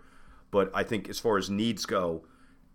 But 0.52 0.72
I 0.74 0.84
think 0.84 1.08
as 1.08 1.20
far 1.20 1.38
as 1.38 1.50
needs 1.50 1.86
go, 1.86 2.26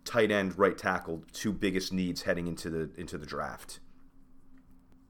tight 0.05 0.31
end, 0.31 0.57
right 0.57 0.77
tackle, 0.77 1.23
two 1.33 1.53
biggest 1.53 1.93
needs 1.93 2.23
heading 2.23 2.47
into 2.47 2.69
the 2.69 2.89
into 2.97 3.17
the 3.17 3.25
draft. 3.25 3.79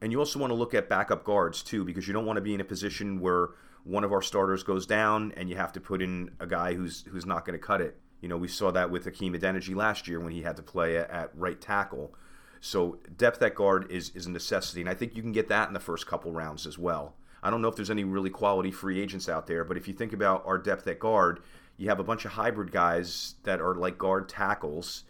And 0.02 0.12
you 0.12 0.18
also 0.18 0.38
want 0.38 0.50
to 0.50 0.54
look 0.54 0.74
at 0.74 0.88
backup 0.88 1.24
guards 1.24 1.62
too, 1.62 1.84
because 1.84 2.06
you 2.06 2.14
don't 2.14 2.26
want 2.26 2.36
to 2.38 2.42
be 2.42 2.54
in 2.54 2.60
a 2.60 2.64
position 2.64 3.20
where 3.20 3.50
one 3.84 4.04
of 4.04 4.12
our 4.12 4.22
starters 4.22 4.62
goes 4.62 4.86
down 4.86 5.32
and 5.36 5.48
you 5.48 5.56
have 5.56 5.72
to 5.72 5.80
put 5.80 6.02
in 6.02 6.30
a 6.40 6.46
guy 6.46 6.74
who's 6.74 7.04
who's 7.10 7.26
not 7.26 7.44
going 7.44 7.58
to 7.58 7.64
cut 7.64 7.80
it. 7.80 7.98
You 8.20 8.28
know, 8.28 8.36
we 8.36 8.48
saw 8.48 8.70
that 8.70 8.90
with 8.90 9.04
Hakeem 9.04 9.34
Adeniji 9.34 9.74
last 9.74 10.06
year 10.06 10.20
when 10.20 10.32
he 10.32 10.42
had 10.42 10.56
to 10.56 10.62
play 10.62 10.96
at 10.96 11.30
right 11.34 11.60
tackle. 11.60 12.14
So 12.60 12.98
depth 13.16 13.42
at 13.42 13.54
guard 13.54 13.90
is 13.90 14.10
is 14.10 14.26
a 14.26 14.30
necessity, 14.30 14.80
and 14.80 14.90
I 14.90 14.94
think 14.94 15.16
you 15.16 15.22
can 15.22 15.32
get 15.32 15.48
that 15.48 15.68
in 15.68 15.74
the 15.74 15.80
first 15.80 16.06
couple 16.06 16.32
rounds 16.32 16.66
as 16.66 16.78
well. 16.78 17.14
I 17.42 17.48
don't 17.48 17.62
know 17.62 17.68
if 17.68 17.76
there's 17.76 17.90
any 17.90 18.04
really 18.04 18.28
quality 18.28 18.70
free 18.70 19.00
agents 19.00 19.28
out 19.28 19.46
there, 19.46 19.64
but 19.64 19.78
if 19.78 19.88
you 19.88 19.94
think 19.94 20.12
about 20.12 20.44
our 20.44 20.58
depth 20.58 20.86
at 20.86 20.98
guard, 20.98 21.40
you 21.78 21.88
have 21.88 21.98
a 21.98 22.04
bunch 22.04 22.26
of 22.26 22.32
hybrid 22.32 22.70
guys 22.70 23.36
that 23.44 23.62
are 23.62 23.74
like 23.74 23.96
guard 23.96 24.28
tackles, 24.28 25.04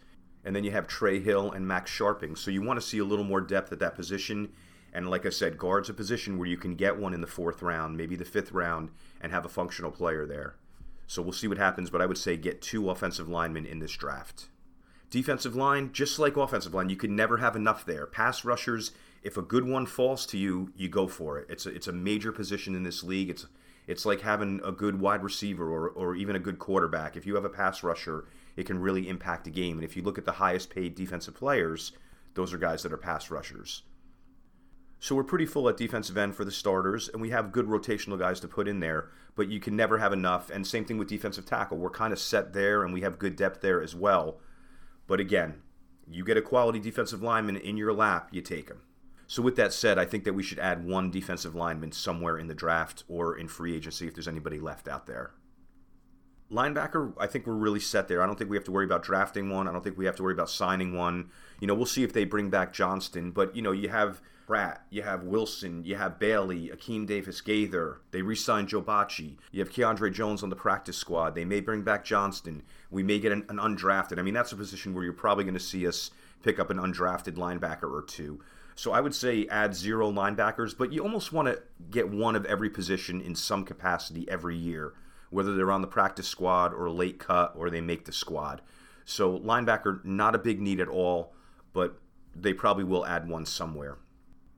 and 0.45 0.55
then 0.55 0.63
you 0.63 0.71
have 0.71 0.87
Trey 0.87 1.19
Hill 1.19 1.51
and 1.51 1.67
Max 1.67 1.91
Scharping. 1.91 2.37
So 2.37 2.51
you 2.51 2.61
want 2.61 2.79
to 2.79 2.85
see 2.85 2.99
a 2.99 3.03
little 3.03 3.25
more 3.25 3.41
depth 3.41 3.73
at 3.73 3.79
that 3.79 3.95
position. 3.95 4.53
And 4.93 5.09
like 5.09 5.25
I 5.25 5.29
said, 5.29 5.57
guard's 5.57 5.89
a 5.89 5.93
position 5.93 6.37
where 6.37 6.47
you 6.47 6.57
can 6.57 6.75
get 6.75 6.97
one 6.97 7.13
in 7.13 7.21
the 7.21 7.27
fourth 7.27 7.61
round, 7.61 7.97
maybe 7.97 8.15
the 8.15 8.25
fifth 8.25 8.51
round, 8.51 8.89
and 9.21 9.31
have 9.31 9.45
a 9.45 9.49
functional 9.49 9.91
player 9.91 10.25
there. 10.25 10.55
So 11.07 11.21
we'll 11.21 11.33
see 11.33 11.47
what 11.47 11.57
happens, 11.57 11.89
but 11.89 12.01
I 12.01 12.05
would 12.05 12.17
say 12.17 12.37
get 12.37 12.61
two 12.61 12.89
offensive 12.89 13.27
linemen 13.27 13.65
in 13.65 13.79
this 13.79 13.91
draft. 13.91 14.47
Defensive 15.09 15.55
line, 15.55 15.91
just 15.91 16.19
like 16.19 16.37
offensive 16.37 16.73
line, 16.73 16.89
you 16.89 16.95
can 16.95 17.15
never 17.15 17.37
have 17.37 17.55
enough 17.55 17.85
there. 17.85 18.05
Pass 18.05 18.45
rushers, 18.45 18.91
if 19.23 19.35
a 19.35 19.41
good 19.41 19.67
one 19.67 19.85
falls 19.85 20.25
to 20.27 20.37
you, 20.37 20.71
you 20.75 20.87
go 20.87 21.07
for 21.07 21.37
it. 21.37 21.47
It's 21.49 21.65
a, 21.65 21.69
it's 21.69 21.87
a 21.87 21.93
major 21.93 22.31
position 22.31 22.75
in 22.75 22.83
this 22.83 23.03
league. 23.03 23.29
It's 23.29 23.45
it's 23.87 24.05
like 24.05 24.21
having 24.21 24.61
a 24.63 24.71
good 24.71 25.01
wide 25.01 25.23
receiver 25.23 25.69
or, 25.69 25.89
or 25.89 26.15
even 26.15 26.35
a 26.35 26.39
good 26.39 26.59
quarterback. 26.59 27.17
If 27.17 27.25
you 27.25 27.35
have 27.35 27.43
a 27.43 27.49
pass 27.49 27.83
rusher, 27.83 28.25
it 28.55 28.65
can 28.65 28.79
really 28.79 29.09
impact 29.09 29.47
a 29.47 29.49
game. 29.49 29.77
And 29.77 29.83
if 29.83 29.97
you 29.97 30.03
look 30.03 30.17
at 30.17 30.23
the 30.23 30.33
highest 30.33 30.69
paid 30.69 30.95
defensive 30.95 31.33
players, 31.33 31.91
those 32.35 32.53
are 32.53 32.57
guys 32.57 32.83
that 32.83 32.93
are 32.93 32.97
pass 32.97 33.29
rushers. 33.31 33.83
So 35.03 35.15
we're 35.15 35.23
pretty 35.23 35.47
full 35.47 35.67
at 35.67 35.77
defensive 35.77 36.15
end 36.15 36.35
for 36.35 36.45
the 36.45 36.51
starters, 36.51 37.09
and 37.09 37.19
we 37.19 37.31
have 37.31 37.51
good 37.51 37.65
rotational 37.65 38.19
guys 38.19 38.39
to 38.41 38.47
put 38.47 38.67
in 38.67 38.81
there, 38.81 39.09
but 39.35 39.47
you 39.47 39.59
can 39.59 39.75
never 39.75 39.97
have 39.97 40.13
enough. 40.13 40.51
And 40.51 40.65
same 40.65 40.85
thing 40.85 40.99
with 40.99 41.07
defensive 41.07 41.43
tackle. 41.43 41.79
We're 41.79 41.89
kind 41.89 42.13
of 42.13 42.19
set 42.19 42.53
there, 42.53 42.83
and 42.83 42.93
we 42.93 43.01
have 43.01 43.17
good 43.17 43.35
depth 43.35 43.61
there 43.61 43.81
as 43.81 43.95
well. 43.95 44.39
But 45.07 45.19
again, 45.19 45.63
You 46.07 46.23
get 46.23 46.37
a 46.37 46.41
quality 46.41 46.79
defensive 46.79 47.23
lineman 47.23 47.57
in 47.57 47.77
your 47.77 47.93
lap, 47.93 48.29
you 48.31 48.41
take 48.41 48.69
him. 48.69 48.81
So, 49.25 49.41
with 49.41 49.55
that 49.55 49.73
said, 49.73 49.97
I 49.97 50.05
think 50.05 50.25
that 50.25 50.33
we 50.33 50.43
should 50.43 50.59
add 50.59 50.85
one 50.85 51.09
defensive 51.09 51.55
lineman 51.55 51.93
somewhere 51.93 52.37
in 52.37 52.47
the 52.47 52.53
draft 52.53 53.03
or 53.07 53.35
in 53.35 53.47
free 53.47 53.75
agency 53.75 54.07
if 54.07 54.13
there's 54.13 54.27
anybody 54.27 54.59
left 54.59 54.87
out 54.87 55.07
there. 55.07 55.31
Linebacker, 56.51 57.13
I 57.17 57.27
think 57.27 57.47
we're 57.47 57.53
really 57.53 57.79
set 57.79 58.07
there. 58.07 58.21
I 58.21 58.25
don't 58.25 58.37
think 58.37 58.49
we 58.49 58.57
have 58.57 58.65
to 58.65 58.71
worry 58.71 58.85
about 58.85 59.03
drafting 59.03 59.49
one. 59.49 59.67
I 59.67 59.71
don't 59.71 59.83
think 59.83 59.97
we 59.97 60.05
have 60.05 60.17
to 60.17 60.23
worry 60.23 60.33
about 60.33 60.49
signing 60.49 60.95
one. 60.95 61.29
You 61.59 61.67
know, 61.67 61.73
we'll 61.73 61.85
see 61.85 62.03
if 62.03 62.11
they 62.11 62.25
bring 62.25 62.49
back 62.49 62.73
Johnston, 62.73 63.31
but 63.31 63.55
you 63.55 63.61
know, 63.61 63.71
you 63.71 63.89
have 63.89 64.21
Pratt, 64.47 64.85
you 64.89 65.01
have 65.03 65.23
Wilson, 65.23 65.85
you 65.85 65.95
have 65.95 66.19
Bailey, 66.19 66.69
Akeem 66.75 67.07
Davis 67.07 67.39
Gaither. 67.39 68.01
They 68.11 68.21
re 68.21 68.35
signed 68.35 68.67
Joe 68.67 68.81
Bachie. 68.81 69.37
You 69.51 69.61
have 69.61 69.71
Keandre 69.71 70.11
Jones 70.11 70.43
on 70.43 70.49
the 70.49 70.57
practice 70.57 70.97
squad. 70.97 71.35
They 71.35 71.45
may 71.45 71.61
bring 71.61 71.83
back 71.83 72.03
Johnston. 72.03 72.63
We 72.89 73.01
may 73.01 73.19
get 73.19 73.31
an, 73.31 73.45
an 73.47 73.55
undrafted. 73.55 74.19
I 74.19 74.23
mean, 74.23 74.33
that's 74.33 74.51
a 74.51 74.57
position 74.57 74.93
where 74.93 75.05
you're 75.05 75.13
probably 75.13 75.45
going 75.45 75.53
to 75.53 75.59
see 75.59 75.87
us 75.87 76.11
pick 76.43 76.59
up 76.59 76.69
an 76.69 76.79
undrafted 76.79 77.35
linebacker 77.35 77.89
or 77.89 78.01
two. 78.01 78.41
So 78.75 78.91
I 78.91 78.99
would 78.99 79.15
say 79.15 79.47
add 79.47 79.75
zero 79.75 80.11
linebackers, 80.11 80.77
but 80.77 80.91
you 80.91 81.01
almost 81.01 81.31
want 81.31 81.47
to 81.47 81.61
get 81.89 82.09
one 82.09 82.35
of 82.35 82.45
every 82.45 82.69
position 82.69 83.21
in 83.21 83.35
some 83.35 83.63
capacity 83.63 84.27
every 84.29 84.57
year, 84.57 84.93
whether 85.31 85.55
they're 85.55 85.71
on 85.71 85.81
the 85.81 85.87
practice 85.87 86.27
squad 86.27 86.73
or 86.73 86.89
late 86.91 87.17
cut 87.17 87.53
or 87.55 87.69
they 87.69 87.81
make 87.81 88.05
the 88.05 88.11
squad. 88.11 88.61
So 89.03 89.39
linebacker, 89.39 90.05
not 90.05 90.35
a 90.35 90.39
big 90.39 90.61
need 90.61 90.79
at 90.79 90.87
all, 90.87 91.33
but 91.73 91.99
they 92.35 92.53
probably 92.53 92.83
will 92.83 93.05
add 93.05 93.27
one 93.27 93.45
somewhere. 93.45 93.97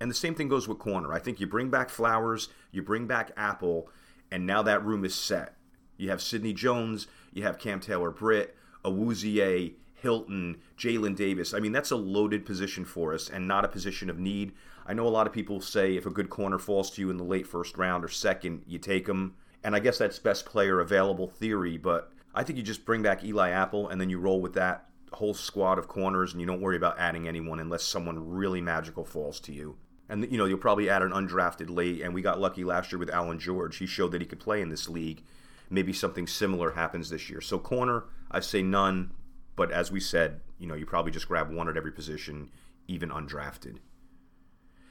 And 0.02 0.12
the 0.12 0.16
same 0.16 0.36
thing 0.36 0.50
goes 0.50 0.68
with 0.68 0.80
corner. 0.80 1.14
I 1.14 1.20
think 1.20 1.40
you 1.40 1.48
bring 1.48 1.70
back 1.70 1.90
Flowers, 1.90 2.50
you 2.72 2.82
bring 2.82 3.08
back 3.08 3.32
Apple, 3.38 3.90
and 4.30 4.46
now 4.46 4.62
that 4.64 4.84
room 4.84 5.06
is 5.06 5.16
set. 5.16 5.56
You 5.96 6.10
have 6.10 6.22
Sidney 6.22 6.54
Jones, 6.54 7.08
you 7.32 7.44
have 7.44 7.60
Cam 7.60 7.80
Taylor 7.80 8.12
Britt, 8.12 8.56
Awuzie, 8.84 9.76
Hilton, 9.94 10.58
Jalen 10.78 11.16
Davis. 11.16 11.54
I 11.54 11.60
mean, 11.60 11.72
that's 11.72 11.92
a 11.92 11.96
loaded 11.96 12.46
position 12.46 12.84
for 12.84 13.14
us 13.14 13.30
and 13.30 13.48
not 13.48 13.64
a 13.64 13.70
position 13.70 14.10
of 14.10 14.20
need. 14.20 14.52
I 14.86 14.94
know 14.94 15.08
a 15.08 15.10
lot 15.10 15.28
of 15.28 15.34
people 15.34 15.62
say 15.62 15.96
if 15.96 16.06
a 16.06 16.12
good 16.12 16.30
corner 16.30 16.60
falls 16.60 16.92
to 16.92 17.02
you 17.02 17.10
in 17.10 17.18
the 17.18 17.24
late 17.24 17.48
first 17.48 17.78
round 17.78 18.04
or 18.04 18.10
second, 18.10 18.64
you 18.68 18.80
take 18.80 19.06
them. 19.06 19.36
And 19.64 19.76
I 19.76 19.80
guess 19.80 19.98
that's 19.98 20.20
best 20.20 20.46
player 20.46 20.80
available 20.80 21.28
theory, 21.28 21.78
but 21.78 22.12
I 22.36 22.44
think 22.44 22.58
you 22.58 22.64
just 22.64 22.86
bring 22.86 23.02
back 23.02 23.24
Eli 23.24 23.50
Apple 23.50 23.88
and 23.88 24.00
then 24.02 24.10
you 24.10 24.20
roll 24.20 24.42
with 24.42 24.54
that 24.54 24.88
whole 25.14 25.34
squad 25.34 25.78
of 25.78 25.88
corners 25.88 26.34
and 26.34 26.42
you 26.42 26.48
don't 26.48 26.62
worry 26.62 26.76
about 26.76 27.00
adding 27.00 27.28
anyone 27.28 27.60
unless 27.60 27.84
someone 27.84 28.30
really 28.30 28.62
magical 28.62 29.06
falls 29.06 29.40
to 29.42 29.54
you. 29.54 29.78
And 30.10 30.30
you 30.32 30.38
know, 30.38 30.46
you'll 30.46 30.58
probably 30.58 30.90
add 30.90 31.02
an 31.02 31.12
undrafted 31.12 31.70
late. 31.70 32.02
And 32.02 32.14
we 32.14 32.22
got 32.22 32.40
lucky 32.40 32.64
last 32.64 32.92
year 32.92 33.00
with 33.00 33.10
Allan 33.10 33.40
George. 33.40 33.78
He 33.78 33.86
showed 33.86 34.12
that 34.12 34.22
he 34.22 34.28
could 34.28 34.40
play 34.40 34.62
in 34.62 34.70
this 34.70 34.90
league. 34.90 35.24
Maybe 35.70 35.94
something 35.94 36.28
similar 36.28 36.72
happens 36.72 37.10
this 37.10 37.30
year. 37.30 37.42
So 37.42 37.58
corner, 37.58 38.06
I 38.30 38.42
say 38.42 38.62
none. 38.62 39.12
But 39.56 39.72
as 39.72 39.92
we 39.92 40.00
said, 40.00 40.42
you 40.58 40.68
know, 40.68 40.76
you 40.76 40.86
probably 40.86 41.12
just 41.12 41.28
grab 41.28 41.52
one 41.52 41.70
at 41.70 41.78
every 41.78 41.92
position, 41.92 42.50
even 42.88 43.10
undrafted. 43.10 43.78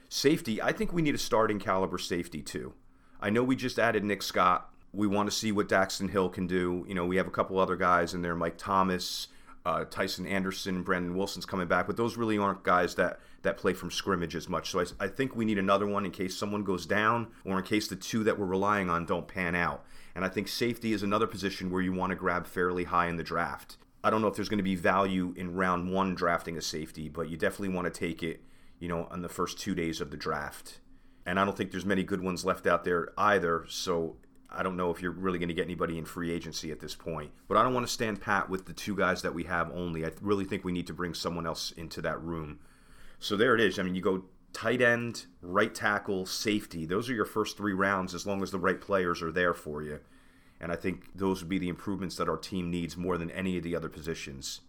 Safety, 0.08 0.62
I 0.62 0.72
think 0.72 0.92
we 0.92 1.02
need 1.02 1.14
a 1.14 1.18
starting 1.18 1.58
caliber 1.58 1.98
safety 1.98 2.42
too. 2.42 2.74
I 3.22 3.30
know 3.30 3.44
we 3.44 3.54
just 3.54 3.78
added 3.78 4.04
Nick 4.04 4.20
Scott. 4.20 4.68
We 4.92 5.06
want 5.06 5.30
to 5.30 5.34
see 5.34 5.52
what 5.52 5.68
Daxton 5.68 6.10
Hill 6.10 6.28
can 6.28 6.48
do. 6.48 6.84
You 6.88 6.94
know, 6.94 7.06
we 7.06 7.16
have 7.16 7.28
a 7.28 7.30
couple 7.30 7.58
other 7.58 7.76
guys 7.76 8.14
in 8.14 8.20
there, 8.20 8.34
Mike 8.34 8.58
Thomas, 8.58 9.28
uh, 9.64 9.84
Tycen 9.84 10.28
Anderson, 10.28 10.82
Brandon 10.82 11.16
Wilson's 11.16 11.46
coming 11.46 11.68
back, 11.68 11.86
but 11.86 11.96
those 11.96 12.16
really 12.16 12.36
aren't 12.36 12.64
guys 12.64 12.96
that 12.96 13.20
that 13.42 13.56
play 13.56 13.72
from 13.72 13.90
scrimmage 13.90 14.36
as 14.36 14.48
much. 14.48 14.70
So 14.70 14.80
I, 14.80 15.04
I 15.04 15.08
think 15.08 15.34
we 15.34 15.44
need 15.44 15.58
another 15.58 15.86
one 15.86 16.04
in 16.04 16.10
case 16.10 16.36
someone 16.36 16.62
goes 16.62 16.86
down 16.86 17.28
or 17.44 17.58
in 17.58 17.64
case 17.64 17.88
the 17.88 17.96
two 17.96 18.22
that 18.24 18.38
we're 18.38 18.46
relying 18.46 18.88
on 18.88 19.04
don't 19.04 19.26
pan 19.26 19.54
out. 19.54 19.84
And 20.14 20.24
I 20.24 20.28
think 20.28 20.46
safety 20.46 20.92
is 20.92 21.02
another 21.02 21.26
position 21.26 21.70
where 21.70 21.82
you 21.82 21.92
want 21.92 22.10
to 22.10 22.16
grab 22.16 22.46
fairly 22.46 22.84
high 22.84 23.08
in 23.08 23.16
the 23.16 23.24
draft. 23.24 23.78
I 24.04 24.10
don't 24.10 24.20
know 24.20 24.28
if 24.28 24.36
there's 24.36 24.48
going 24.48 24.58
to 24.58 24.64
be 24.64 24.76
value 24.76 25.32
in 25.36 25.54
round 25.54 25.92
one 25.92 26.14
drafting 26.14 26.56
a 26.56 26.62
safety, 26.62 27.08
but 27.08 27.28
you 27.28 27.36
definitely 27.36 27.74
want 27.74 27.92
to 27.92 27.98
take 27.98 28.22
it, 28.22 28.42
you 28.78 28.88
know, 28.88 29.08
on 29.10 29.22
the 29.22 29.28
first 29.28 29.58
two 29.58 29.74
days 29.74 30.00
of 30.00 30.10
the 30.10 30.16
draft. 30.16 30.80
And 31.24 31.38
I 31.38 31.44
don't 31.44 31.56
think 31.56 31.70
there's 31.70 31.86
many 31.86 32.02
good 32.02 32.22
ones 32.22 32.44
left 32.44 32.66
out 32.66 32.84
there 32.84 33.12
either. 33.16 33.64
So 33.68 34.16
I 34.50 34.62
don't 34.62 34.76
know 34.76 34.90
if 34.90 35.00
you're 35.00 35.12
really 35.12 35.38
going 35.38 35.48
to 35.48 35.54
get 35.54 35.64
anybody 35.64 35.98
in 35.98 36.04
free 36.04 36.30
agency 36.30 36.70
at 36.70 36.80
this 36.80 36.94
point. 36.94 37.30
But 37.48 37.56
I 37.56 37.62
don't 37.62 37.74
want 37.74 37.86
to 37.86 37.92
stand 37.92 38.20
pat 38.20 38.50
with 38.50 38.66
the 38.66 38.72
two 38.72 38.96
guys 38.96 39.22
that 39.22 39.34
we 39.34 39.44
have 39.44 39.70
only. 39.72 40.04
I 40.04 40.10
really 40.20 40.44
think 40.44 40.64
we 40.64 40.72
need 40.72 40.86
to 40.88 40.94
bring 40.94 41.14
someone 41.14 41.46
else 41.46 41.72
into 41.72 42.02
that 42.02 42.20
room. 42.22 42.58
So 43.18 43.36
there 43.36 43.54
it 43.54 43.60
is. 43.60 43.78
I 43.78 43.82
mean, 43.82 43.94
you 43.94 44.02
go 44.02 44.24
tight 44.52 44.82
end, 44.82 45.26
right 45.40 45.74
tackle, 45.74 46.26
safety. 46.26 46.86
Those 46.86 47.08
are 47.08 47.14
your 47.14 47.24
first 47.24 47.56
three 47.56 47.72
rounds 47.72 48.14
as 48.14 48.26
long 48.26 48.42
as 48.42 48.50
the 48.50 48.58
right 48.58 48.80
players 48.80 49.22
are 49.22 49.32
there 49.32 49.54
for 49.54 49.82
you. 49.82 50.00
And 50.60 50.70
I 50.70 50.76
think 50.76 51.06
those 51.14 51.40
would 51.40 51.48
be 51.48 51.58
the 51.58 51.68
improvements 51.68 52.16
that 52.16 52.28
our 52.28 52.36
team 52.36 52.70
needs 52.70 52.96
more 52.96 53.18
than 53.18 53.30
any 53.30 53.56
of 53.56 53.64
the 53.64 53.74
other 53.74 53.88
positions. 53.88 54.60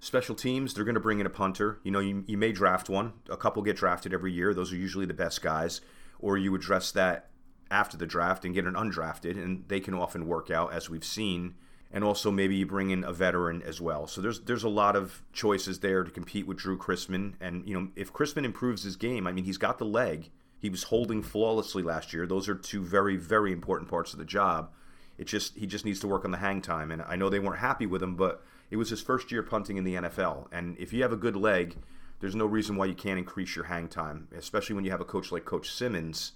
Special 0.00 0.34
teams, 0.34 0.74
they're 0.74 0.84
going 0.84 0.94
to 0.94 1.00
bring 1.00 1.20
in 1.20 1.26
a 1.26 1.30
punter. 1.30 1.80
You 1.82 1.90
know, 1.90 2.00
you, 2.00 2.24
you 2.26 2.36
may 2.36 2.52
draft 2.52 2.88
one. 2.88 3.14
A 3.30 3.36
couple 3.36 3.62
get 3.62 3.76
drafted 3.76 4.12
every 4.12 4.32
year. 4.32 4.54
Those 4.54 4.72
are 4.72 4.76
usually 4.76 5.06
the 5.06 5.14
best 5.14 5.42
guys. 5.42 5.80
Or 6.18 6.36
you 6.36 6.54
address 6.54 6.92
that 6.92 7.30
after 7.70 7.96
the 7.96 8.06
draft 8.06 8.44
and 8.44 8.54
get 8.54 8.66
an 8.66 8.74
undrafted, 8.74 9.42
and 9.42 9.64
they 9.68 9.80
can 9.80 9.94
often 9.94 10.26
work 10.26 10.50
out, 10.50 10.72
as 10.72 10.88
we've 10.88 11.04
seen. 11.04 11.54
And 11.90 12.04
also 12.04 12.30
maybe 12.30 12.56
you 12.56 12.66
bring 12.66 12.90
in 12.90 13.04
a 13.04 13.12
veteran 13.12 13.62
as 13.62 13.80
well. 13.80 14.06
So 14.06 14.20
there's 14.20 14.40
there's 14.40 14.64
a 14.64 14.68
lot 14.68 14.96
of 14.96 15.22
choices 15.32 15.80
there 15.80 16.04
to 16.04 16.10
compete 16.10 16.46
with 16.46 16.58
Drue 16.58 16.76
Chrisman. 16.76 17.34
And 17.40 17.66
you 17.66 17.74
know, 17.74 17.88
if 17.96 18.12
Chrisman 18.12 18.44
improves 18.44 18.82
his 18.82 18.96
game, 18.96 19.26
I 19.26 19.32
mean, 19.32 19.44
he's 19.44 19.58
got 19.58 19.78
the 19.78 19.86
leg. 19.86 20.30
He 20.58 20.68
was 20.68 20.84
holding 20.84 21.22
flawlessly 21.22 21.82
last 21.82 22.12
year. 22.12 22.26
Those 22.26 22.48
are 22.48 22.54
two 22.54 22.82
very 22.82 23.16
very 23.16 23.52
important 23.52 23.88
parts 23.88 24.12
of 24.12 24.18
the 24.18 24.24
job. 24.24 24.72
It 25.16 25.26
just 25.26 25.56
he 25.56 25.66
just 25.66 25.84
needs 25.84 26.00
to 26.00 26.08
work 26.08 26.24
on 26.24 26.32
the 26.32 26.38
hang 26.38 26.60
time. 26.60 26.90
And 26.90 27.02
I 27.02 27.16
know 27.16 27.28
they 27.28 27.38
weren't 27.38 27.60
happy 27.60 27.86
with 27.86 28.02
him, 28.02 28.16
but 28.16 28.44
it 28.70 28.76
was 28.76 28.90
his 28.90 29.02
first 29.02 29.30
year 29.30 29.42
punting 29.42 29.76
in 29.76 29.84
the 29.84 29.94
NFL. 29.94 30.48
And 30.52 30.76
if 30.78 30.92
you 30.92 31.02
have 31.02 31.12
a 31.12 31.16
good 31.16 31.36
leg, 31.36 31.76
there's 32.20 32.34
no 32.34 32.46
reason 32.46 32.76
why 32.76 32.86
you 32.86 32.94
can't 32.94 33.18
increase 33.18 33.54
your 33.54 33.66
hang 33.66 33.88
time, 33.88 34.28
especially 34.36 34.74
when 34.74 34.84
you 34.84 34.90
have 34.90 35.00
a 35.00 35.04
coach 35.04 35.30
like 35.30 35.44
Coach 35.44 35.70
Simmons 35.70 36.32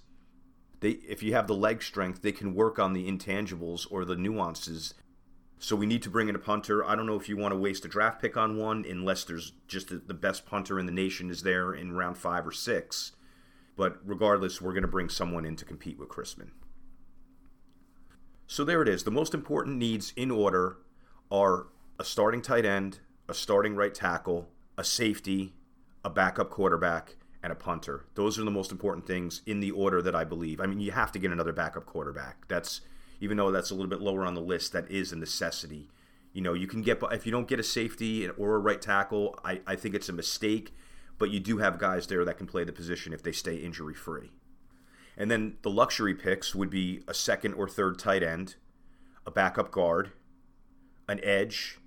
they 0.81 0.89
if 0.89 1.23
you 1.23 1.33
have 1.33 1.47
the 1.47 1.55
leg 1.55 1.81
strength, 1.81 2.21
they 2.21 2.31
can 2.31 2.53
work 2.53 2.77
on 2.77 2.93
the 2.93 3.09
intangibles 3.09 3.87
or 3.89 4.03
the 4.03 4.17
nuances. 4.17 4.93
So 5.57 5.75
we 5.75 5.85
need 5.85 6.01
to 6.01 6.09
bring 6.09 6.27
in 6.27 6.35
a 6.35 6.39
punter. 6.39 6.83
I 6.83 6.95
don't 6.95 7.05
know 7.05 7.15
if 7.15 7.29
you 7.29 7.37
want 7.37 7.53
to 7.53 7.57
waste 7.57 7.85
a 7.85 7.87
draft 7.87 8.19
pick 8.19 8.35
on 8.35 8.57
one 8.57 8.83
unless 8.87 9.23
there's 9.23 9.53
just 9.67 9.89
the 9.89 10.13
best 10.13 10.45
punter 10.45 10.79
in 10.79 10.87
the 10.87 10.91
nation 10.91 11.29
is 11.29 11.43
there 11.43 11.71
in 11.71 11.93
round 11.93 12.17
5 12.17 12.47
or 12.47 12.51
6. 12.51 13.11
But 13.77 13.99
regardless, 14.03 14.59
we're 14.59 14.73
going 14.73 14.81
to 14.81 14.87
bring 14.87 15.07
someone 15.07 15.45
in 15.45 15.55
to 15.57 15.65
compete 15.65 15.99
with 15.99 16.09
Chrisman. 16.09 16.49
So 18.47 18.63
there 18.63 18.81
it 18.81 18.89
is. 18.89 19.03
The 19.03 19.11
most 19.11 19.35
important 19.35 19.77
needs 19.77 20.13
in 20.15 20.31
order 20.31 20.77
are 21.31 21.67
a 21.99 22.03
starting 22.03 22.41
tight 22.41 22.65
end, 22.65 22.99
a 23.27 23.33
starting 23.33 23.75
right 23.75 23.93
tackle, 23.93 24.49
a 24.77 24.83
safety, 24.83 25.53
a 26.03 26.09
backup 26.09 26.49
quarterback, 26.49 27.15
and 27.43 27.51
a 27.51 27.55
punter. 27.55 28.05
Those 28.15 28.37
are 28.37 28.43
the 28.43 28.51
most 28.51 28.71
important 28.71 29.05
things 29.07 29.41
in 29.45 29.59
the 29.59 29.71
order 29.71 30.01
that 30.01 30.15
I 30.15 30.23
believe. 30.23 30.59
I 30.59 30.65
mean, 30.65 30.79
you 30.79 30.91
have 30.91 31.11
to 31.13 31.19
get 31.19 31.31
another 31.31 31.53
backup 31.53 31.85
quarterback. 31.85 32.47
That's 32.47 32.81
even 33.19 33.37
though 33.37 33.51
that's 33.51 33.71
a 33.71 33.75
little 33.75 33.89
bit 33.89 34.01
lower 34.01 34.25
on 34.25 34.33
the 34.33 34.41
list, 34.41 34.73
that 34.73 34.89
is 34.89 35.11
a 35.11 35.15
necessity. 35.15 35.89
You 36.33 36.41
know, 36.41 36.53
you 36.53 36.67
can 36.67 36.81
get 36.81 37.01
if 37.11 37.25
you 37.25 37.31
don't 37.31 37.47
get 37.47 37.59
a 37.59 37.63
safety 37.63 38.25
and 38.25 38.33
or 38.37 38.55
a 38.55 38.59
right 38.59 38.81
tackle, 38.81 39.39
I, 39.43 39.61
I 39.67 39.75
think 39.75 39.95
it's 39.95 40.09
a 40.09 40.13
mistake. 40.13 40.73
But 41.17 41.29
you 41.29 41.39
do 41.39 41.59
have 41.59 41.77
guys 41.77 42.07
there 42.07 42.25
that 42.25 42.37
can 42.37 42.47
play 42.47 42.63
the 42.63 42.71
position 42.71 43.13
if 43.13 43.21
they 43.21 43.31
stay 43.31 43.57
injury 43.57 43.93
free. 43.93 44.31
And 45.15 45.29
then 45.29 45.57
the 45.61 45.69
luxury 45.69 46.15
picks 46.15 46.55
would 46.55 46.69
be 46.69 47.03
a 47.07 47.13
second 47.13 47.53
or 47.53 47.67
third 47.67 47.99
tight 47.99 48.23
end, 48.23 48.55
a 49.25 49.29
backup 49.29 49.69
guard, 49.69 50.13
an 51.07 51.19
edge, 51.21 51.77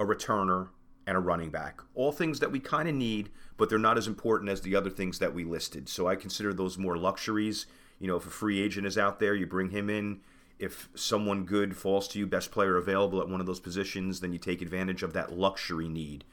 a 0.00 0.04
returner, 0.04 0.68
and 1.06 1.16
a 1.16 1.20
running 1.20 1.50
back. 1.50 1.80
All 1.94 2.12
things 2.12 2.40
that 2.40 2.52
we 2.52 2.60
kind 2.60 2.88
of 2.88 2.94
need, 2.94 3.30
but 3.56 3.68
they're 3.68 3.78
not 3.78 3.98
as 3.98 4.06
important 4.06 4.50
as 4.50 4.60
the 4.60 4.76
other 4.76 4.90
things 4.90 5.18
that 5.18 5.34
we 5.34 5.44
listed. 5.44 5.88
So 5.88 6.06
I 6.06 6.16
consider 6.16 6.52
those 6.52 6.78
more 6.78 6.96
luxuries. 6.96 7.66
You 7.98 8.08
know, 8.08 8.16
if 8.16 8.26
a 8.26 8.30
free 8.30 8.60
agent 8.60 8.86
is 8.86 8.98
out 8.98 9.20
there, 9.20 9.34
you 9.34 9.46
bring 9.46 9.70
him 9.70 9.90
in. 9.90 10.20
If 10.58 10.88
someone 10.94 11.44
good 11.44 11.76
falls 11.76 12.06
to 12.08 12.18
you, 12.18 12.26
best 12.26 12.52
player 12.52 12.76
available 12.76 13.20
at 13.20 13.28
one 13.28 13.40
of 13.40 13.46
those 13.46 13.60
positions, 13.60 14.20
then 14.20 14.32
you 14.32 14.38
take 14.38 14.62
advantage 14.62 15.02
of 15.02 15.12
that 15.14 15.36
luxury 15.36 15.88
need. 15.88 16.24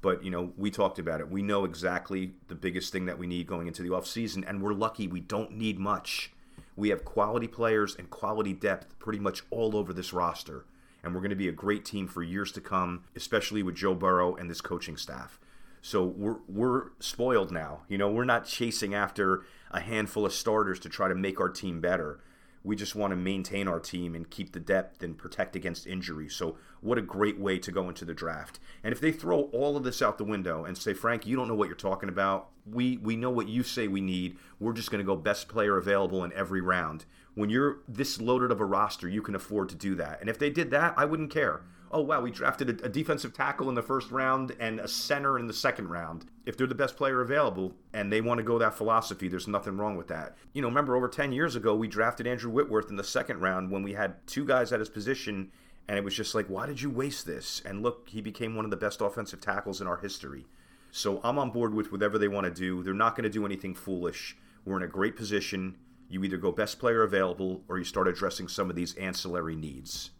But, 0.00 0.24
you 0.24 0.30
know, 0.30 0.52
we 0.56 0.70
talked 0.70 0.98
about 0.98 1.20
it. 1.20 1.28
We 1.28 1.42
know 1.42 1.64
exactly 1.64 2.32
the 2.46 2.54
biggest 2.54 2.92
thing 2.92 3.06
that 3.06 3.18
we 3.18 3.26
need 3.26 3.46
going 3.46 3.66
into 3.66 3.82
the 3.82 3.90
offseason, 3.90 4.44
and 4.48 4.62
we're 4.62 4.72
lucky 4.72 5.06
we 5.06 5.20
don't 5.20 5.52
need 5.52 5.78
much. 5.78 6.32
We 6.76 6.90
have 6.90 7.04
quality 7.04 7.48
players 7.48 7.96
and 7.96 8.08
quality 8.08 8.52
depth 8.52 8.98
pretty 8.98 9.18
much 9.18 9.42
all 9.50 9.76
over 9.76 9.92
this 9.92 10.12
roster. 10.12 10.64
And 11.02 11.14
we're 11.14 11.20
going 11.20 11.30
to 11.30 11.36
be 11.36 11.48
a 11.48 11.52
great 11.52 11.84
team 11.84 12.08
for 12.08 12.22
years 12.22 12.52
to 12.52 12.60
come, 12.60 13.04
especially 13.14 13.62
with 13.62 13.76
Joe 13.76 13.94
Burrow 13.94 14.34
and 14.34 14.50
this 14.50 14.60
coaching 14.60 14.96
staff. 14.96 15.38
So 15.80 16.04
we're 16.04 16.38
we're 16.48 16.90
spoiled 16.98 17.52
now. 17.52 17.82
You 17.88 17.98
know, 17.98 18.10
we're 18.10 18.24
not 18.24 18.46
chasing 18.46 18.94
after 18.94 19.44
a 19.70 19.80
handful 19.80 20.26
of 20.26 20.32
starters 20.32 20.80
to 20.80 20.88
try 20.88 21.08
to 21.08 21.14
make 21.14 21.40
our 21.40 21.48
team 21.48 21.80
better. 21.80 22.20
We 22.68 22.76
just 22.76 22.94
want 22.94 23.12
to 23.12 23.16
maintain 23.16 23.66
our 23.66 23.80
team 23.80 24.14
and 24.14 24.28
keep 24.28 24.52
the 24.52 24.60
depth 24.60 25.02
and 25.02 25.16
protect 25.16 25.56
against 25.56 25.86
injury. 25.86 26.28
So 26.28 26.58
what 26.82 26.98
a 26.98 27.02
great 27.02 27.40
way 27.40 27.58
to 27.58 27.72
go 27.72 27.88
into 27.88 28.04
the 28.04 28.12
draft. 28.12 28.60
And 28.84 28.92
if 28.92 29.00
they 29.00 29.10
throw 29.10 29.44
all 29.54 29.78
of 29.78 29.84
this 29.84 30.02
out 30.02 30.18
the 30.18 30.24
window 30.24 30.66
and 30.66 30.76
say, 30.76 30.92
Frank, 30.92 31.26
you 31.26 31.34
don't 31.34 31.48
know 31.48 31.54
what 31.54 31.68
you're 31.68 31.76
talking 31.76 32.10
about. 32.10 32.50
We 32.70 32.98
we 32.98 33.16
know 33.16 33.30
what 33.30 33.48
you 33.48 33.62
say 33.62 33.88
we 33.88 34.02
need. 34.02 34.36
We're 34.60 34.74
just 34.74 34.90
going 34.90 34.98
to 34.98 35.06
go 35.06 35.16
best 35.16 35.48
player 35.48 35.78
available 35.78 36.22
in 36.24 36.32
every 36.34 36.60
round. 36.60 37.06
When 37.34 37.48
you're 37.48 37.78
this 37.88 38.20
loaded 38.20 38.50
of 38.50 38.60
a 38.60 38.66
roster, 38.66 39.08
you 39.08 39.22
can 39.22 39.34
afford 39.34 39.70
to 39.70 39.74
do 39.74 39.94
that. 39.94 40.20
And 40.20 40.28
if 40.28 40.38
they 40.38 40.50
did 40.50 40.70
that, 40.72 40.92
I 40.98 41.06
wouldn't 41.06 41.30
care. 41.30 41.62
Oh 41.90 42.00
wow, 42.00 42.20
we 42.20 42.30
drafted 42.30 42.80
a, 42.80 42.86
a, 42.86 42.88
defensive 42.88 43.32
tackle 43.32 43.68
in 43.68 43.74
the 43.74 43.82
first 43.82 44.10
round 44.10 44.54
and 44.60 44.80
a 44.80 44.88
center 44.88 45.38
in 45.38 45.46
the 45.46 45.52
second 45.52 45.88
round. 45.88 46.26
If 46.46 46.56
they're 46.56 46.66
the 46.66 46.74
best 46.74 46.96
player 46.96 47.20
available 47.20 47.74
and 47.92 48.12
they 48.12 48.20
want 48.20 48.38
to 48.38 48.44
go 48.44 48.58
that 48.58 48.74
philosophy, 48.74 49.28
there's 49.28 49.48
nothing 49.48 49.76
wrong 49.76 49.96
with 49.96 50.08
that. 50.08 50.36
You 50.52 50.62
know, 50.62 50.68
remember 50.68 50.96
over 50.96 51.08
10 51.08 51.32
years 51.32 51.56
ago, 51.56 51.74
we 51.74 51.88
drafted 51.88 52.26
Andrew 52.26 52.50
Whitworth 52.50 52.90
in 52.90 52.96
the 52.96 53.04
second 53.04 53.40
round 53.40 53.70
when 53.70 53.82
we 53.82 53.92
had 53.92 54.26
two 54.26 54.44
guys 54.44 54.72
at 54.72 54.80
his 54.80 54.88
position, 54.88 55.50
and 55.88 55.98
it 55.98 56.04
was 56.04 56.14
just 56.14 56.34
like, 56.34 56.46
why 56.46 56.66
did 56.66 56.80
you 56.80 56.90
waste 56.90 57.26
this? 57.26 57.62
And 57.64 57.82
look, 57.82 58.08
he 58.08 58.20
became 58.20 58.54
one 58.54 58.64
of 58.64 58.70
the 58.70 58.76
best 58.76 59.00
offensive 59.00 59.40
tackles 59.40 59.80
in 59.80 59.86
our 59.86 59.98
history. 59.98 60.46
So 60.90 61.20
I'm 61.22 61.38
on 61.38 61.50
board 61.50 61.74
with 61.74 61.92
whatever 61.92 62.18
they 62.18 62.28
want 62.28 62.44
to 62.46 62.52
do. 62.52 62.82
They're 62.82 62.94
not 62.94 63.14
going 63.14 63.24
to 63.24 63.30
do 63.30 63.44
anything 63.44 63.74
foolish. 63.74 64.36
We're 64.64 64.78
in 64.78 64.82
a 64.82 64.88
great 64.88 65.16
position. 65.16 65.76
You 66.08 66.24
either 66.24 66.38
go 66.38 66.52
best 66.52 66.78
player 66.78 67.02
available 67.02 67.62
or 67.68 67.78
you 67.78 67.84
start 67.84 68.08
addressing 68.08 68.48
some 68.48 68.70
of 68.70 68.76
these 68.76 68.94
ancillary 68.94 69.56
needs. 69.56 70.10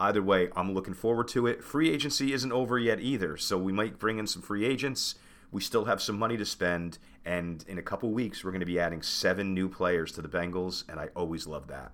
Either 0.00 0.22
way, 0.22 0.48
I'm 0.56 0.74
looking 0.74 0.94
forward 0.94 1.28
to 1.28 1.46
it. 1.46 1.62
Free 1.62 1.90
agency 1.90 2.32
isn't 2.32 2.52
over 2.52 2.78
yet 2.78 3.00
either, 3.00 3.36
so 3.36 3.56
we 3.56 3.72
might 3.72 3.98
bring 3.98 4.18
in 4.18 4.26
some 4.26 4.42
free 4.42 4.64
agents. 4.64 5.14
We 5.52 5.60
still 5.60 5.84
have 5.84 6.02
some 6.02 6.18
money 6.18 6.36
to 6.36 6.46
spend, 6.46 6.98
and 7.24 7.64
in 7.68 7.78
a 7.78 7.82
couple 7.82 8.10
weeks, 8.10 8.42
we're 8.42 8.50
going 8.50 8.60
to 8.60 8.66
be 8.66 8.80
adding 8.80 9.02
seven 9.02 9.54
new 9.54 9.68
players 9.68 10.10
to 10.12 10.22
the 10.22 10.28
Bengals, 10.28 10.88
and 10.88 10.98
I 10.98 11.10
always 11.14 11.46
love 11.46 11.68
that. 11.68 11.92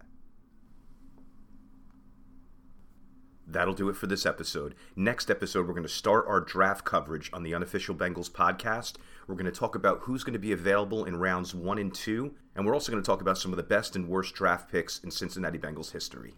That'll 3.50 3.74
do 3.74 3.88
it 3.88 3.96
for 3.96 4.06
this 4.06 4.26
episode. 4.26 4.74
Next 4.94 5.30
episode, 5.30 5.66
we're 5.66 5.72
going 5.72 5.82
to 5.82 5.88
start 5.88 6.26
our 6.28 6.40
draft 6.40 6.84
coverage 6.84 7.30
on 7.32 7.42
the 7.42 7.54
Unofficial 7.54 7.94
Bengals 7.94 8.30
podcast. 8.30 8.96
We're 9.26 9.36
going 9.36 9.46
to 9.46 9.52
talk 9.52 9.74
about 9.74 10.00
who's 10.02 10.22
going 10.22 10.34
to 10.34 10.38
be 10.38 10.52
available 10.52 11.06
in 11.06 11.16
rounds 11.16 11.54
one 11.54 11.78
and 11.78 11.94
two, 11.94 12.34
and 12.54 12.66
we're 12.66 12.74
also 12.74 12.92
going 12.92 13.02
to 13.02 13.06
talk 13.06 13.22
about 13.22 13.38
some 13.38 13.50
of 13.50 13.56
the 13.56 13.62
best 13.62 13.96
and 13.96 14.06
worst 14.06 14.34
draft 14.34 14.70
picks 14.70 14.98
in 14.98 15.10
Cincinnati 15.10 15.58
Bengals 15.58 15.92
history. 15.92 16.34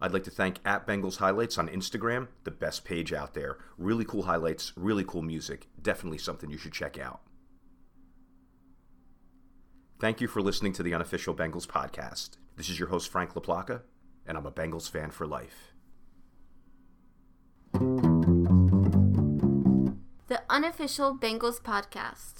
I'd 0.00 0.12
like 0.12 0.24
to 0.24 0.30
thank 0.30 0.60
at 0.64 0.86
Bengals 0.86 1.16
Highlights 1.16 1.58
on 1.58 1.68
Instagram, 1.68 2.28
the 2.44 2.52
best 2.52 2.84
page 2.84 3.12
out 3.12 3.34
there. 3.34 3.58
Really 3.76 4.04
cool 4.04 4.22
highlights, 4.22 4.72
really 4.76 5.04
cool 5.04 5.22
music. 5.22 5.66
Definitely 5.80 6.18
something 6.18 6.50
you 6.50 6.58
should 6.58 6.72
check 6.72 6.98
out. 6.98 7.20
Thank 10.00 10.20
you 10.20 10.28
for 10.28 10.40
listening 10.40 10.72
to 10.74 10.84
the 10.84 10.94
Unofficial 10.94 11.34
Bengals 11.34 11.66
podcast. 11.66 12.36
This 12.56 12.68
is 12.68 12.78
your 12.78 12.88
host, 12.88 13.10
Frank 13.10 13.34
LaPlaca, 13.34 13.82
and 14.24 14.38
I'm 14.38 14.46
a 14.46 14.52
Bengals 14.52 14.88
fan 14.88 15.10
for 15.10 15.26
life. 15.26 15.72
The 20.28 20.42
Unofficial 20.48 21.18
Bengals 21.18 21.60
podcast. 21.60 22.34